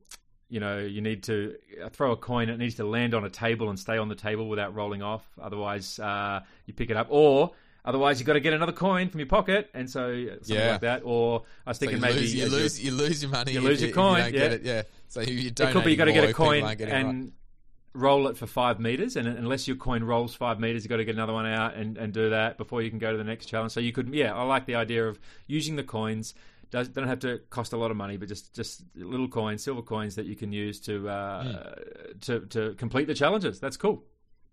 you 0.50 0.60
know, 0.60 0.78
you 0.78 1.00
need 1.00 1.22
to 1.24 1.54
uh, 1.82 1.88
throw 1.88 2.12
a 2.12 2.16
coin. 2.16 2.48
It 2.50 2.58
needs 2.58 2.74
to 2.74 2.84
land 2.84 3.14
on 3.14 3.24
a 3.24 3.30
table 3.30 3.70
and 3.70 3.78
stay 3.78 3.96
on 3.96 4.08
the 4.08 4.14
table 4.14 4.48
without 4.48 4.74
rolling 4.74 5.00
off. 5.00 5.24
Otherwise, 5.40 5.98
uh, 5.98 6.40
you 6.66 6.74
pick 6.74 6.90
it 6.90 6.96
up. 6.96 7.06
Or 7.10 7.52
otherwise, 7.84 8.18
you've 8.20 8.26
got 8.26 8.34
to 8.34 8.40
get 8.40 8.52
another 8.52 8.72
coin 8.72 9.08
from 9.08 9.20
your 9.20 9.28
pocket, 9.28 9.70
and 9.72 9.88
so 9.88 10.10
uh, 10.10 10.34
something 10.42 10.56
Yeah. 10.56 10.72
like 10.72 10.80
that. 10.82 11.02
Or 11.04 11.44
I 11.66 11.70
was 11.70 11.78
So 11.78 11.86
thinking 11.86 11.98
you 11.98 12.02
maybe 12.02 12.20
lose, 12.20 12.34
you 12.34 12.48
lose, 12.48 12.84
you 12.84 12.90
lose 12.92 13.22
your 13.22 13.30
money. 13.30 13.52
you 13.52 13.60
lose 13.60 13.80
your 13.80 13.92
coin, 13.92 14.20
don't 14.20 14.32
get 14.32 14.50
yeah. 14.50 14.56
it, 14.56 14.62
yeah. 14.62 14.82
So 15.08 15.20
you 15.22 15.48
it 15.48 15.56
could 15.56 15.84
be 15.84 15.92
you 15.92 15.96
got 15.96 16.04
to 16.04 16.12
get 16.12 16.28
a 16.28 16.32
coin 16.34 16.64
and 16.64 16.80
and 16.80 17.32
roll 17.92 18.28
it 18.28 18.36
for 18.36 18.46
five 18.46 18.78
meters, 18.78 19.16
and 19.16 19.26
unless 19.26 19.66
your 19.66 19.76
coin 19.76 20.04
rolls 20.04 20.34
five 20.34 20.60
meters, 20.60 20.84
you've 20.84 20.90
got 20.90 20.98
to 20.98 21.04
get 21.04 21.14
another 21.14 21.32
one 21.32 21.46
out 21.46 21.74
and, 21.74 21.98
and 21.98 22.12
do 22.12 22.30
that 22.30 22.56
before 22.58 22.82
you 22.82 22.90
can 22.90 22.98
go 22.98 23.10
to 23.10 23.18
the 23.18 23.24
next 23.24 23.46
challenge. 23.46 23.72
So 23.72 23.80
you 23.80 23.92
could, 23.92 24.12
yeah, 24.14 24.32
I 24.34 24.42
like 24.44 24.66
the 24.66 24.76
idea 24.76 25.08
of 25.08 25.18
using 25.46 25.76
the 25.76 25.82
coins. 25.82 26.34
Does 26.70 26.88
don't 26.88 27.08
have 27.08 27.18
to 27.20 27.38
cost 27.50 27.72
a 27.72 27.76
lot 27.76 27.90
of 27.90 27.96
money, 27.96 28.16
but 28.16 28.28
just 28.28 28.54
just 28.54 28.82
little 28.94 29.28
coins, 29.28 29.62
silver 29.62 29.82
coins 29.82 30.14
that 30.14 30.26
you 30.26 30.36
can 30.36 30.52
use 30.52 30.80
to 30.80 31.08
uh, 31.08 31.74
to 32.22 32.40
to 32.46 32.74
complete 32.74 33.06
the 33.06 33.14
challenges. 33.14 33.58
That's 33.58 33.76
cool. 33.76 34.04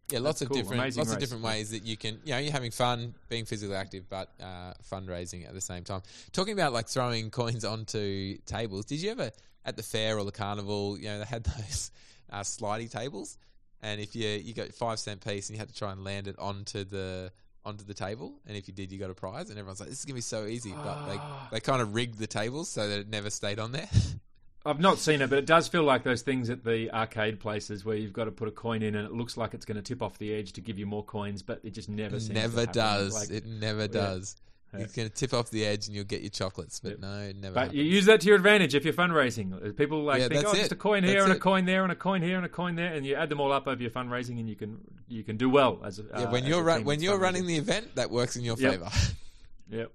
Yeah, 0.09 0.19
lots 0.19 0.39
That's 0.39 0.43
of 0.43 0.47
cool. 0.49 0.57
different, 0.57 0.81
Amazing 0.81 1.01
lots 1.01 1.13
of 1.13 1.19
different 1.19 1.43
ways 1.43 1.71
that 1.71 1.83
you 1.83 1.97
can, 1.97 2.21
you 2.23 2.31
know, 2.31 2.37
you're 2.37 2.53
having 2.53 2.71
fun, 2.71 3.13
being 3.27 3.43
physically 3.43 3.75
active, 3.75 4.07
but 4.09 4.31
uh, 4.41 4.71
fundraising 4.89 5.45
at 5.45 5.53
the 5.53 5.59
same 5.59 5.83
time. 5.83 6.01
Talking 6.31 6.53
about 6.53 6.71
like 6.71 6.87
throwing 6.87 7.29
coins 7.41 7.65
onto 7.65 8.37
tables. 8.45 8.85
Did 8.85 9.01
you 9.01 9.11
ever 9.11 9.31
at 9.65 9.75
the 9.75 9.83
fair 9.83 10.17
or 10.17 10.23
the 10.23 10.31
carnival? 10.31 10.97
You 10.97 11.09
know, 11.09 11.19
they 11.19 11.25
had 11.25 11.43
those 11.57 11.91
uh, 12.31 12.39
slidey 12.39 12.89
tables, 12.89 13.37
and 13.81 13.99
if 13.99 14.15
you 14.15 14.29
you 14.29 14.53
got 14.53 14.69
five 14.69 14.97
cent 14.97 15.23
piece 15.23 15.49
and 15.49 15.57
you 15.57 15.59
had 15.59 15.69
to 15.69 15.75
try 15.75 15.91
and 15.91 16.03
land 16.03 16.27
it 16.27 16.39
onto 16.39 16.85
the 16.85 17.31
onto 17.67 17.83
the 17.83 17.93
table, 17.93 18.33
and 18.47 18.55
if 18.57 18.67
you 18.67 18.73
did, 18.73 18.91
you 18.91 18.97
got 18.97 19.09
a 19.09 19.13
prize. 19.13 19.49
And 19.49 19.59
everyone's 19.59 19.79
like, 19.79 19.89
"This 19.89 19.99
is 19.99 20.05
gonna 20.05 20.15
be 20.15 20.21
so 20.21 20.45
easy," 20.45 20.71
but 20.71 21.05
they 21.07 21.17
ah. 21.19 21.49
they 21.51 21.59
kind 21.59 21.81
of 21.81 21.93
rigged 21.93 22.17
the 22.17 22.27
tables 22.27 22.69
so 22.69 22.87
that 22.87 22.99
it 22.99 23.09
never 23.09 23.29
stayed 23.29 23.59
on 23.59 23.71
there. 23.73 23.89
I've 24.65 24.81
not 24.81 24.99
seen 24.99 25.21
it, 25.21 25.29
but 25.29 25.39
it 25.39 25.45
does 25.45 25.69
feel 25.69 25.83
like 25.83 26.03
those 26.03 26.23
things 26.23 26.49
at 26.49 26.65
the 26.65 26.91
arcade 26.91 27.39
places 27.39 27.85
where 27.85 27.95
you've 27.95 28.11
got 28.11 28.25
to 28.25 28.31
put 28.31 28.49
a 28.49 28.51
coin 28.51 28.81
in 28.81 28.95
and 28.95 29.05
it 29.05 29.13
looks 29.13 29.37
like 29.37 29.53
it's 29.53 29.63
going 29.63 29.77
to 29.77 29.81
tip 29.81 30.01
off 30.01 30.17
the 30.17 30.33
edge 30.33 30.51
to 30.53 30.61
give 30.61 30.77
you 30.77 30.85
more 30.85 31.05
coins, 31.05 31.41
but 31.41 31.61
it 31.63 31.69
just 31.69 31.87
never 31.87 32.19
seems 32.19 32.33
never 32.33 32.65
does. 32.65 33.13
Like- 33.13 33.29
it 33.31 33.45
never 33.45 33.87
does. 33.87 34.35
It's 34.73 34.93
going 34.93 35.09
to 35.09 35.13
tip 35.13 35.33
off 35.33 35.49
the 35.49 35.65
edge 35.65 35.87
and 35.87 35.95
you'll 35.95 36.03
get 36.05 36.21
your 36.21 36.29
chocolates, 36.29 36.79
but 36.79 36.99
no, 36.99 37.31
never. 37.31 37.55
But 37.55 37.73
you 37.73 37.83
use 37.83 38.05
that 38.05 38.21
to 38.21 38.27
your 38.27 38.35
advantage 38.35 38.75
if 38.75 38.83
you're 38.85 38.93
fundraising. 38.93 39.75
People 39.75 40.03
like 40.03 40.19
Yeah, 40.21 40.27
think, 40.27 40.45
oh, 40.45 40.53
just 40.53 40.71
a 40.71 40.75
coin 40.75 41.03
here 41.03 41.15
That's 41.21 41.25
and 41.29 41.33
a 41.37 41.39
coin 41.39 41.65
there 41.65 41.83
and 41.83 41.91
a 41.91 41.95
coin 41.95 42.21
here 42.21 42.35
and 42.37 42.45
a 42.45 42.49
coin 42.49 42.75
there, 42.75 42.93
and 42.93 43.05
you 43.05 43.15
add 43.15 43.29
them 43.29 43.39
all 43.39 43.51
up 43.51 43.67
over 43.67 43.81
your 43.81 43.91
fundraising, 43.91 44.39
and 44.39 44.47
you 44.49 44.55
can 44.55 44.77
you 45.07 45.23
can 45.23 45.37
do 45.37 45.49
well 45.49 45.79
as 45.83 45.99
a, 45.99 46.03
Yeah, 46.03 46.23
uh, 46.25 46.31
when 46.31 46.43
as 46.43 46.49
you're 46.49 46.63
run, 46.63 46.83
when 46.83 47.01
you're 47.01 47.17
running 47.17 47.45
the 47.47 47.55
event, 47.57 47.95
that 47.95 48.11
works 48.11 48.35
in 48.35 48.43
your 48.43 48.57
Yep. 48.57 48.71
favor. 48.73 48.89
Yep. 49.69 49.91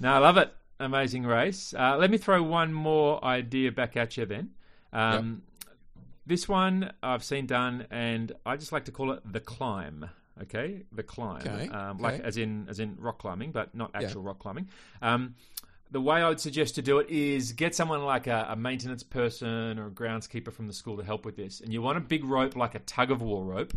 No, 0.00 0.12
I 0.12 0.18
love 0.18 0.36
it. 0.36 0.52
Amazing 0.78 1.24
race. 1.24 1.74
Uh, 1.76 1.96
let 1.96 2.10
me 2.10 2.18
throw 2.18 2.42
one 2.42 2.72
more 2.72 3.24
idea 3.24 3.72
back 3.72 3.96
at 3.96 4.16
you 4.16 4.26
then. 4.26 4.50
Um, 4.92 5.42
This 6.26 6.48
one 6.48 6.92
I've 7.02 7.24
seen 7.24 7.46
done, 7.46 7.86
and 7.90 8.30
I 8.46 8.56
just 8.56 8.70
like 8.72 8.84
to 8.84 8.92
call 8.92 9.10
it 9.12 9.20
the 9.24 9.40
climb. 9.40 10.10
Okay, 10.40 10.84
the 10.92 11.02
climb, 11.02 11.42
Okay, 11.46 11.68
um, 11.68 11.98
like 11.98 12.14
okay. 12.14 12.22
as 12.24 12.36
in 12.38 12.66
as 12.68 12.78
in 12.80 12.96
rock 12.98 13.18
climbing, 13.18 13.52
but 13.52 13.74
not 13.74 13.90
Yeah. 13.92 14.02
actual 14.06 14.22
rock 14.22 14.38
climbing. 14.38 14.68
Um, 15.02 15.34
the 15.90 16.00
way 16.00 16.22
I 16.22 16.28
would 16.28 16.40
suggest 16.40 16.74
to 16.76 16.82
do 16.82 16.98
it 17.00 17.10
is 17.10 17.52
get 17.52 17.74
someone 17.74 18.02
like 18.02 18.26
a, 18.26 18.46
a 18.48 18.56
maintenance 18.56 19.02
person 19.02 19.78
or 19.78 19.88
a 19.88 19.90
groundskeeper 19.90 20.50
from 20.50 20.66
the 20.66 20.72
school 20.72 20.96
to 20.96 21.04
help 21.04 21.26
with 21.26 21.36
this. 21.36 21.60
And 21.60 21.70
you 21.70 21.82
want 21.82 21.98
a 21.98 22.00
big 22.00 22.24
rope 22.24 22.56
like 22.56 22.74
a 22.74 22.78
tug 22.78 23.10
of 23.10 23.20
war 23.20 23.44
rope, 23.44 23.74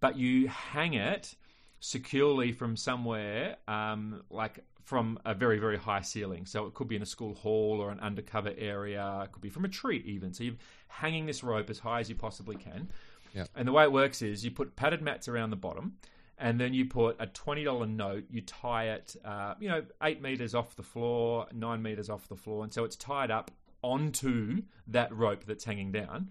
but 0.00 0.18
you 0.18 0.48
hang 0.48 0.92
it 0.92 1.34
securely 1.80 2.52
from 2.52 2.76
somewhere, 2.76 3.56
um, 3.68 4.22
like 4.28 4.64
from 4.84 5.18
a 5.24 5.34
very, 5.34 5.58
very 5.58 5.78
high 5.78 6.02
ceiling. 6.02 6.44
So 6.44 6.66
it 6.66 6.74
could 6.74 6.88
be 6.88 6.96
in 6.96 7.02
a 7.02 7.06
school 7.06 7.34
hall 7.34 7.80
or 7.80 7.90
an 7.90 8.00
undercover 8.00 8.52
area. 8.56 9.22
It 9.24 9.32
could 9.32 9.42
be 9.42 9.48
from 9.50 9.64
a 9.64 9.68
tree, 9.68 10.02
even. 10.04 10.34
So 10.34 10.44
you're 10.44 10.54
hanging 10.88 11.24
this 11.26 11.42
rope 11.42 11.70
as 11.70 11.78
high 11.78 12.00
as 12.00 12.08
you 12.10 12.14
possibly 12.16 12.56
can. 12.56 12.88
Yep. 13.36 13.48
And 13.54 13.68
the 13.68 13.72
way 13.72 13.84
it 13.84 13.92
works 13.92 14.22
is 14.22 14.44
you 14.44 14.50
put 14.50 14.74
padded 14.74 15.02
mats 15.02 15.28
around 15.28 15.50
the 15.50 15.56
bottom, 15.56 15.98
and 16.38 16.58
then 16.58 16.74
you 16.74 16.86
put 16.86 17.16
a 17.20 17.26
twenty 17.26 17.64
dollar 17.64 17.86
note. 17.86 18.24
You 18.30 18.40
tie 18.40 18.88
it, 18.88 19.14
uh, 19.24 19.54
you 19.60 19.68
know, 19.68 19.84
eight 20.02 20.20
meters 20.20 20.54
off 20.54 20.74
the 20.74 20.82
floor, 20.82 21.46
nine 21.52 21.82
meters 21.82 22.10
off 22.10 22.26
the 22.28 22.36
floor, 22.36 22.64
and 22.64 22.72
so 22.72 22.82
it's 22.84 22.96
tied 22.96 23.30
up 23.30 23.50
onto 23.82 24.62
that 24.88 25.14
rope 25.14 25.44
that's 25.44 25.64
hanging 25.64 25.92
down. 25.92 26.30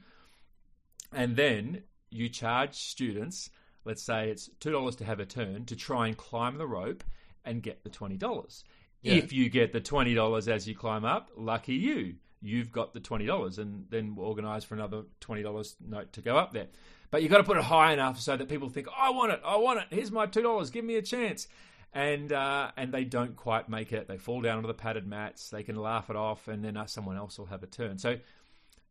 And 1.14 1.36
then 1.36 1.84
you 2.10 2.28
charge 2.28 2.74
students, 2.74 3.50
let's 3.86 4.04
say 4.04 4.30
it's 4.30 4.50
two 4.60 4.72
dollars 4.72 4.96
to 4.98 5.06
have 5.06 5.20
a 5.20 5.26
turn, 5.26 5.66
to 5.66 5.76
try 5.76 6.08
and 6.08 6.18
climb 6.18 6.58
the 6.58 6.68
rope 6.68 7.04
and 7.46 7.62
get 7.62 7.84
the 7.84 7.90
twenty 7.90 8.18
dollars. 8.18 8.64
Yeah. 9.02 9.14
If 9.14 9.32
you 9.32 9.50
get 9.50 9.72
the 9.72 9.80
twenty 9.80 10.16
dollars 10.16 10.48
as 10.48 10.68
you 10.68 10.76
climb 10.76 11.06
up, 11.06 11.30
lucky 11.38 11.76
you. 11.76 12.16
You've 12.42 12.72
got 12.72 12.94
the 12.94 13.00
twenty 13.00 13.26
dollars, 13.26 13.60
and 13.60 13.86
then 13.90 14.16
we'll 14.16 14.28
organise 14.28 14.64
for 14.64 14.76
another 14.76 15.04
twenty 15.20 15.44
dollars 15.44 15.76
note 15.80 16.14
to 16.14 16.22
go 16.22 16.38
up 16.38 16.54
there. 16.54 16.68
But 17.16 17.22
you've 17.22 17.32
got 17.32 17.38
to 17.38 17.46
put 17.46 17.56
it 17.56 17.64
high 17.64 17.94
enough 17.94 18.20
so 18.20 18.36
that 18.36 18.50
people 18.50 18.68
think, 18.68 18.90
"I 18.94 19.10
want 19.12 19.32
it, 19.32 19.40
I 19.46 19.56
want 19.56 19.80
it. 19.80 19.86
Here's 19.90 20.12
my 20.12 20.26
two 20.26 20.42
dollars. 20.42 20.70
Give 20.70 20.84
me 20.84 20.96
a 20.96 21.02
chance." 21.02 21.48
And 21.94 22.34
uh, 22.34 22.72
and 22.76 22.94
they 22.94 23.06
don't 23.06 23.38
quite 23.38 23.70
make 23.70 23.94
it. 23.94 24.10
They 24.10 24.18
fall 24.18 24.42
down 24.42 24.58
onto 24.58 24.68
the 24.68 24.74
padded 24.74 25.08
mats. 25.08 25.50
They 25.50 25.64
can 25.64 25.78
laugh 25.78 26.10
it 26.10 26.18
off, 26.18 26.50
and 26.50 26.62
then 26.62 26.76
uh, 26.76 26.88
someone 26.88 27.16
else 27.16 27.40
will 27.40 27.46
have 27.46 27.64
a 27.64 27.68
turn. 27.68 28.00
So 28.00 28.18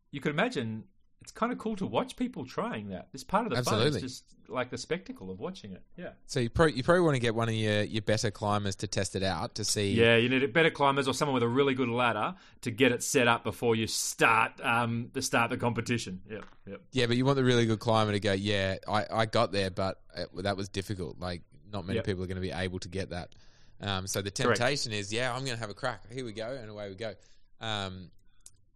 you 0.09 0.21
could 0.21 0.31
imagine 0.31 0.85
it's 1.21 1.31
kind 1.31 1.51
of 1.51 1.57
cool 1.57 1.75
to 1.77 1.85
watch 1.85 2.15
people 2.15 2.45
trying 2.45 2.89
that. 2.89 3.07
It's 3.13 3.23
part 3.23 3.45
of 3.45 3.49
the 3.49 3.55
fun. 3.63 3.73
Absolutely. 3.73 4.01
It's 4.01 4.19
just 4.19 4.23
like 4.47 4.69
the 4.69 4.77
spectacle 4.77 5.31
of 5.31 5.39
watching 5.39 5.71
it. 5.71 5.81
Yeah. 5.97 6.09
so 6.27 6.39
you, 6.39 6.49
pro- 6.51 6.67
you 6.67 6.83
probably 6.83 7.01
want 7.01 7.15
to 7.15 7.19
get 7.19 7.33
one 7.33 7.49
of 7.49 7.55
your, 7.55 7.81
your 7.83 8.03
better 8.03 8.29
climbers 8.29 8.75
to 8.77 8.87
test 8.87 9.15
it 9.15 9.23
out 9.23 9.55
to 9.55 9.63
see. 9.63 9.93
Yeah, 9.93 10.17
you 10.17 10.29
need 10.29 10.53
better 10.53 10.69
climbers 10.69 11.07
or 11.07 11.13
someone 11.15 11.33
with 11.33 11.41
a 11.41 11.47
really 11.47 11.73
good 11.73 11.89
ladder 11.89 12.35
to 12.61 12.71
get 12.71 12.91
it 12.91 13.01
set 13.01 13.27
up 13.27 13.43
before 13.43 13.75
you 13.75 13.87
start 13.87 14.51
um, 14.61 15.09
to 15.15 15.21
start 15.21 15.49
the 15.49 15.57
competition. 15.57 16.21
Yep, 16.29 16.45
yep. 16.67 16.81
Yeah, 16.91 17.07
but 17.07 17.17
you 17.17 17.25
want 17.25 17.37
the 17.37 17.43
really 17.43 17.65
good 17.65 17.79
climber 17.79 18.11
to 18.13 18.19
go. 18.19 18.33
Yeah, 18.33 18.75
I, 18.87 19.05
I 19.11 19.25
got 19.25 19.51
there, 19.51 19.71
but 19.71 19.99
it, 20.15 20.29
that 20.43 20.55
was 20.57 20.69
difficult. 20.69 21.19
Like 21.19 21.41
not 21.71 21.85
many 21.85 21.97
Yep. 21.97 22.05
people 22.05 22.23
are 22.23 22.27
going 22.27 22.35
to 22.35 22.41
be 22.41 22.51
able 22.51 22.79
to 22.79 22.87
get 22.87 23.09
that. 23.09 23.33
Um, 23.81 24.07
so 24.07 24.21
the 24.21 24.31
Correct. 24.31 24.59
temptation 24.59 24.93
is, 24.93 25.11
yeah, 25.11 25.33
I'm 25.33 25.43
going 25.43 25.55
to 25.55 25.59
have 25.59 25.69
a 25.69 25.73
crack. 25.73 26.11
Here 26.11 26.23
we 26.23 26.31
go, 26.31 26.51
and 26.51 26.69
away 26.69 26.89
we 26.89 26.95
go. 26.95 27.13
Um, 27.59 28.11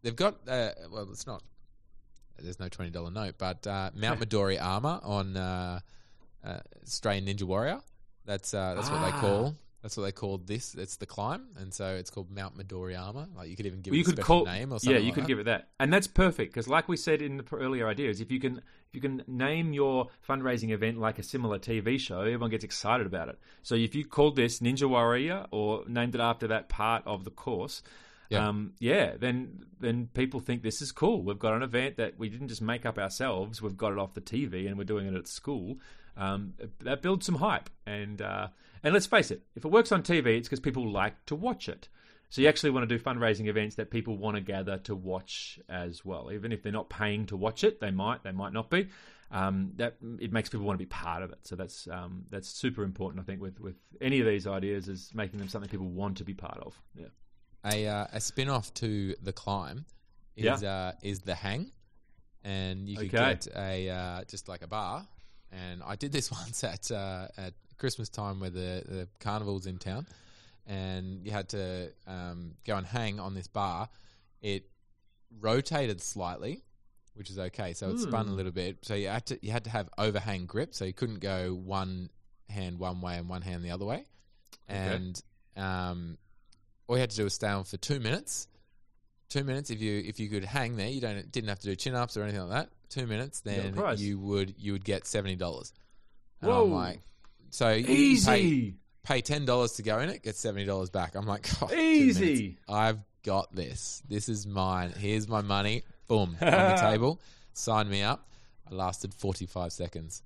they've 0.02 0.16
got 0.16 0.36
uh, 0.48 0.72
well, 0.92 1.08
it's 1.12 1.28
not. 1.28 1.44
There's 2.42 2.60
no 2.60 2.70
twenty 2.70 2.92
dollar 2.92 3.12
note, 3.12 3.36
but 3.38 3.66
uh, 3.68 3.92
Mount 3.96 4.20
Midoriyama 4.30 5.06
on 5.06 5.38
uh, 5.38 5.80
uh, 6.44 6.60
Australian 6.84 7.26
Ninja 7.26 7.44
Warrior. 7.44 7.80
That's 8.26 8.54
uh, 8.54 8.76
that's 8.76 8.90
what 8.90 9.02
they 9.02 9.12
Ah. 9.18 9.22
call. 9.22 9.56
That's 9.82 9.96
what 9.96 10.04
they 10.04 10.12
call 10.12 10.40
this. 10.40 10.76
It's 10.76 10.98
the 10.98 11.06
climb, 11.06 11.48
and 11.56 11.74
so 11.74 11.96
it's 11.96 12.10
called 12.10 12.30
Mount 12.30 12.58
Midoriyama. 12.58 13.34
Like 13.38 13.48
you 13.48 13.56
could 13.56 13.66
even 13.66 13.80
give 13.80 13.92
Well, 13.94 13.96
it 13.96 14.00
you 14.00 14.02
a 14.02 14.06
could 14.08 14.16
special 14.26 14.44
call 14.44 14.54
name 14.54 14.74
or 14.74 14.80
yeah, 14.82 14.98
you 14.98 15.06
like 15.06 15.14
could 15.14 15.24
that. 15.24 15.28
give 15.28 15.40
it 15.40 15.46
that, 15.46 15.70
and 15.80 15.92
that's 15.94 16.06
perfect 16.06 16.52
because, 16.54 16.68
like 16.68 16.90
we 16.90 16.98
said 16.98 17.22
in 17.22 17.38
the 17.38 17.46
earlier 17.56 17.88
ideas, 17.88 18.20
if 18.20 18.30
you 18.30 18.42
can 18.42 18.58
if 18.58 18.94
you 18.94 19.00
can 19.00 19.24
name 19.26 19.72
your 19.72 20.08
fundraising 20.28 20.72
event 20.72 21.00
like 21.00 21.18
a 21.18 21.24
similar 21.24 21.60
TV 21.60 21.98
show, 21.98 22.20
everyone 22.20 22.50
gets 22.50 22.66
excited 22.66 23.08
about 23.08 23.30
it. 23.30 23.40
So 23.64 23.76
if 23.76 23.96
you 23.96 24.04
called 24.04 24.36
this 24.36 24.60
Ninja 24.60 24.88
Warrior 24.90 25.46
or 25.52 25.84
named 25.88 26.14
it 26.14 26.20
after 26.20 26.46
that 26.48 26.68
part 26.68 27.04
of 27.06 27.24
the 27.24 27.32
course, 27.32 27.82
Yeah. 28.30 28.48
um, 28.48 28.74
yeah, 28.80 29.16
then 29.18 29.66
then 29.80 30.10
people 30.14 30.40
think 30.40 30.62
this 30.62 30.82
is 30.82 30.92
cool. 30.92 31.24
We've 31.24 31.40
got 31.40 31.54
an 31.54 31.64
event 31.64 31.98
that 31.98 32.20
we 32.20 32.30
didn't 32.30 32.50
just 32.50 32.62
make 32.62 32.86
up 32.86 32.98
ourselves. 32.98 33.62
We've 33.62 33.78
got 33.78 33.92
it 33.92 33.98
off 33.98 34.14
the 34.14 34.22
TV 34.22 34.68
and 34.68 34.78
we're 34.78 34.84
doing 34.84 35.08
it 35.08 35.16
at 35.16 35.28
school. 35.28 35.78
Um, 36.16 36.54
that 36.82 37.02
builds 37.02 37.26
some 37.26 37.36
hype, 37.36 37.70
and 37.86 38.22
uh, 38.22 38.50
and 38.84 38.94
let's 38.94 39.06
face 39.08 39.32
it, 39.32 39.42
if 39.56 39.66
it 39.66 39.72
works 39.72 39.92
on 39.92 40.04
TV, 40.04 40.38
it's 40.38 40.48
because 40.48 40.60
people 40.60 40.92
like 40.92 41.26
to 41.26 41.36
watch 41.36 41.70
it. 41.70 41.88
So 42.30 42.42
you 42.42 42.48
actually 42.48 42.70
want 42.70 42.88
to 42.88 42.98
do 42.98 43.04
fundraising 43.04 43.48
events 43.48 43.76
that 43.76 43.90
people 43.90 44.16
want 44.16 44.36
to 44.36 44.42
gather 44.42 44.78
to 44.80 44.96
watch 44.96 45.60
as 45.68 46.06
well, 46.06 46.32
even 46.32 46.52
if 46.52 46.62
they're 46.62 46.72
not 46.72 46.90
paying 46.90 47.26
to 47.28 47.38
watch 47.38 47.64
it. 47.64 47.80
They 47.80 47.90
might, 47.90 48.24
they 48.24 48.32
might 48.32 48.54
not 48.54 48.70
be. 48.70 48.90
Um, 49.32 49.74
that 49.78 49.96
it 50.20 50.32
makes 50.32 50.50
people 50.50 50.66
want 50.66 50.78
to 50.78 50.84
be 50.84 50.90
part 50.90 51.24
of 51.24 51.32
it. 51.32 51.40
So 51.44 51.56
that's 51.56 51.88
um, 51.88 52.26
that's 52.30 52.50
super 52.50 52.84
important, 52.84 53.22
I 53.22 53.26
think, 53.26 53.42
with 53.42 53.60
with 53.60 53.76
any 54.02 54.20
of 54.20 54.26
these 54.26 54.46
ideas 54.46 54.88
is 54.88 55.12
making 55.14 55.40
them 55.40 55.48
something 55.48 55.70
people 55.70 55.88
want 55.88 56.18
to 56.18 56.24
be 56.24 56.34
part 56.34 56.60
of. 56.60 56.80
Yeah. 56.96 57.08
A 57.66 57.88
uh, 57.88 58.06
a 58.14 58.20
spin 58.22 58.50
off 58.50 58.74
to 58.76 59.16
the 59.22 59.34
climb 59.34 59.86
is 60.36 60.64
uh, 60.64 60.94
is 61.02 61.20
the 61.22 61.36
hang, 61.36 61.72
and 62.44 62.88
you 62.88 62.98
could 62.98 63.14
Okay. 63.14 63.34
get 63.34 63.48
a 63.56 63.90
uh, 63.90 64.24
just 64.26 64.48
like 64.48 64.62
a 64.62 64.68
bar. 64.68 65.08
And 65.52 65.82
I 65.84 65.96
did 65.96 66.12
this 66.12 66.32
once 66.44 66.64
at 66.64 66.92
uh, 66.92 67.28
at 67.38 67.54
Christmas 67.78 68.10
time 68.10 68.40
where 68.40 68.50
the 68.50 68.84
the 68.88 69.08
carnival's 69.20 69.66
in 69.66 69.78
town, 69.78 70.08
and 70.68 71.26
you 71.26 71.32
had 71.32 71.50
to 71.50 71.92
um, 72.08 72.54
go 72.66 72.76
and 72.78 72.86
hang 72.86 73.20
on 73.20 73.34
this 73.34 73.48
bar. 73.48 73.90
It 74.42 74.64
rotated 75.40 76.02
slightly, 76.02 76.64
which 77.14 77.30
is 77.30 77.38
okay. 77.38 77.74
So 77.74 77.90
it 77.90 78.00
spun 78.00 78.28
a 78.28 78.32
Hmm. 78.32 78.36
little 78.36 78.52
bit. 78.52 78.78
So 78.84 78.96
you 78.96 79.10
had 79.10 79.26
to 79.28 79.40
you 79.46 79.52
had 79.52 79.66
to 79.66 79.70
have 79.70 79.90
overhang 79.98 80.46
grip, 80.46 80.74
so 80.74 80.86
you 80.86 80.94
couldn't 80.94 81.20
go 81.20 81.54
one 81.54 82.10
hand 82.50 82.80
one 82.80 83.02
way 83.02 83.18
and 83.18 83.28
one 83.30 83.42
hand 83.42 83.64
the 83.64 83.72
other 83.72 83.86
way. 83.86 84.06
And 84.68 85.22
um, 85.58 86.18
all 86.90 86.98
you 86.98 87.02
had 87.02 87.12
to 87.12 87.16
do 87.16 87.24
was 87.24 87.36
stay 87.36 87.48
on 87.48 87.64
for 87.64 87.78
two 87.78 88.00
minutes. 88.00 88.48
Two 89.30 89.44
minutes. 89.44 89.70
If 89.70 89.80
you 89.80 90.02
if 90.06 90.20
you 90.20 90.28
could 90.28 90.44
hang 90.44 90.76
there, 90.76 90.90
you 90.90 91.00
don't 91.00 91.32
didn't 91.32 91.50
have 91.50 91.60
to 91.60 91.68
do 91.68 91.76
chin 91.76 91.94
ups 91.94 92.18
or 92.18 92.24
anything 92.24 92.42
like 92.42 92.50
that. 92.50 92.70
Two 92.90 93.06
minutes, 93.06 93.42
then 93.42 93.76
you 93.98 94.18
would 94.18 94.56
you 94.58 94.72
would 94.74 94.84
get 94.84 95.06
seventy 95.06 95.36
dollars. 95.36 95.72
Whoa. 96.42 96.64
I'm 96.64 96.72
like, 96.72 97.00
so 97.52 97.70
you 97.70 97.86
pay, 97.86 97.94
Easy, 97.94 98.76
pay 99.04 99.22
ten 99.22 99.46
dollars 99.46 99.74
to 99.74 99.84
go 99.84 100.00
in 100.00 100.10
it, 100.10 100.24
get 100.24 100.36
seventy 100.36 100.66
dollars 100.66 100.90
back. 100.90 101.14
I'm 101.14 101.28
like, 101.28 101.48
oh, 101.62 101.68
two 101.68 101.76
Easy. 101.76 102.26
minutes. 102.26 102.58
I've 102.68 103.00
got 103.24 103.54
this. 103.56 104.02
This 104.10 104.28
is 104.28 104.48
mine. 104.48 104.92
Here's 104.98 105.28
my 105.28 105.42
money. 105.42 105.84
boom, 106.08 106.36
on 106.42 106.50
the 106.50 106.78
table. 106.82 107.22
Sign 107.54 107.88
me 107.88 108.02
up. 108.02 108.28
I 108.72 108.74
lasted 108.74 109.14
45 109.14 109.72
seconds. 109.72 110.24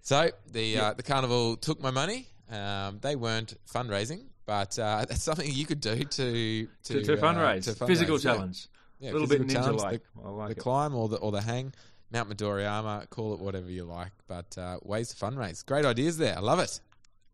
So 0.00 0.30
the 0.50 0.78
uh, 0.78 0.92
the 0.94 1.04
carnival 1.04 1.56
took 1.56 1.80
my 1.80 1.92
money. 1.92 2.26
Um, 2.50 2.98
they 3.00 3.14
weren't 3.14 3.54
fundraising, 3.72 4.24
but 4.46 4.78
uh, 4.78 5.04
that's 5.08 5.22
something 5.22 5.50
you 5.50 5.66
could 5.66 5.80
do 5.80 5.96
to 6.04 6.04
to, 6.04 6.68
To, 6.84 7.02
to, 7.02 7.12
uh, 7.14 7.16
fundraise. 7.16 7.64
to 7.64 7.72
fundraise, 7.72 7.86
Physical 7.86 8.16
yeah. 8.18 8.22
challenge. 8.22 8.66
Yeah, 9.00 9.10
a 9.10 9.12
little 9.12 9.26
bit 9.28 9.48
challenge, 9.48 9.80
ninja-like. 9.80 10.02
The, 10.22 10.30
like 10.30 10.48
the 10.54 10.60
climb 10.60 10.94
or 10.94 11.08
the 11.08 11.16
or 11.16 11.32
the 11.32 11.40
hang, 11.40 11.72
Mount 12.12 12.30
Midoriyama, 12.30 13.10
call 13.10 13.34
it 13.34 13.40
whatever 13.40 13.68
you 13.70 13.84
like, 13.84 14.12
but 14.28 14.56
uh, 14.56 14.78
ways 14.82 15.08
to 15.08 15.16
fundraise. 15.16 15.64
Great 15.66 15.84
ideas 15.84 16.18
there. 16.18 16.36
I 16.36 16.40
love 16.40 16.60
it. 16.60 16.80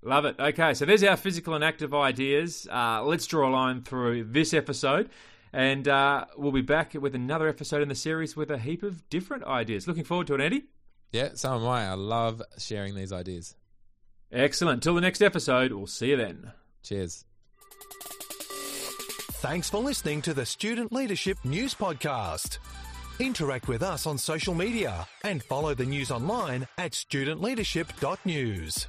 Love 0.02 0.24
it. 0.24 0.36
Okay, 0.38 0.74
so 0.74 0.84
there's 0.84 1.02
our 1.02 1.16
physical 1.16 1.54
and 1.54 1.64
active 1.64 1.92
ideas. 1.92 2.68
Uh, 2.70 3.02
let's 3.04 3.26
draw 3.26 3.48
a 3.48 3.52
line 3.52 3.82
through 3.82 4.24
this 4.24 4.54
episode, 4.54 5.10
and 5.52 5.88
uh, 5.88 6.24
we'll 6.36 6.52
be 6.52 6.62
back 6.62 6.94
with 6.94 7.14
another 7.16 7.48
episode 7.48 7.82
in 7.82 7.88
the 7.88 7.94
series 7.96 8.36
with 8.36 8.50
a 8.50 8.58
heap 8.58 8.82
of 8.84 9.08
different 9.10 9.42
ideas. 9.44 9.88
Looking 9.88 10.04
forward 10.04 10.28
to 10.28 10.34
it, 10.36 10.40
Andy. 10.40 10.64
Yeah, 11.12 11.30
so 11.34 11.54
am 11.56 11.66
I. 11.66 11.86
I 11.88 11.94
love 11.94 12.40
sharing 12.58 12.94
these 12.94 13.12
ideas. 13.12 13.56
Excellent. 14.30 14.82
Till 14.82 14.94
the 14.94 15.00
next 15.00 15.20
episode, 15.20 15.72
we'll 15.72 15.86
see 15.86 16.10
you 16.10 16.16
then. 16.16 16.52
Cheers. 16.88 17.24
Thanks 19.40 19.68
for 19.68 19.78
listening 19.78 20.22
to 20.22 20.32
the 20.32 20.46
Student 20.46 20.90
Leadership 20.90 21.36
News 21.44 21.74
Podcast. 21.74 22.58
Interact 23.20 23.68
with 23.68 23.82
us 23.82 24.06
on 24.06 24.16
social 24.16 24.54
media 24.54 25.06
and 25.22 25.42
follow 25.42 25.74
the 25.74 25.84
news 25.84 26.10
online 26.10 26.66
at 26.78 26.92
studentleadership.news. 26.92 28.86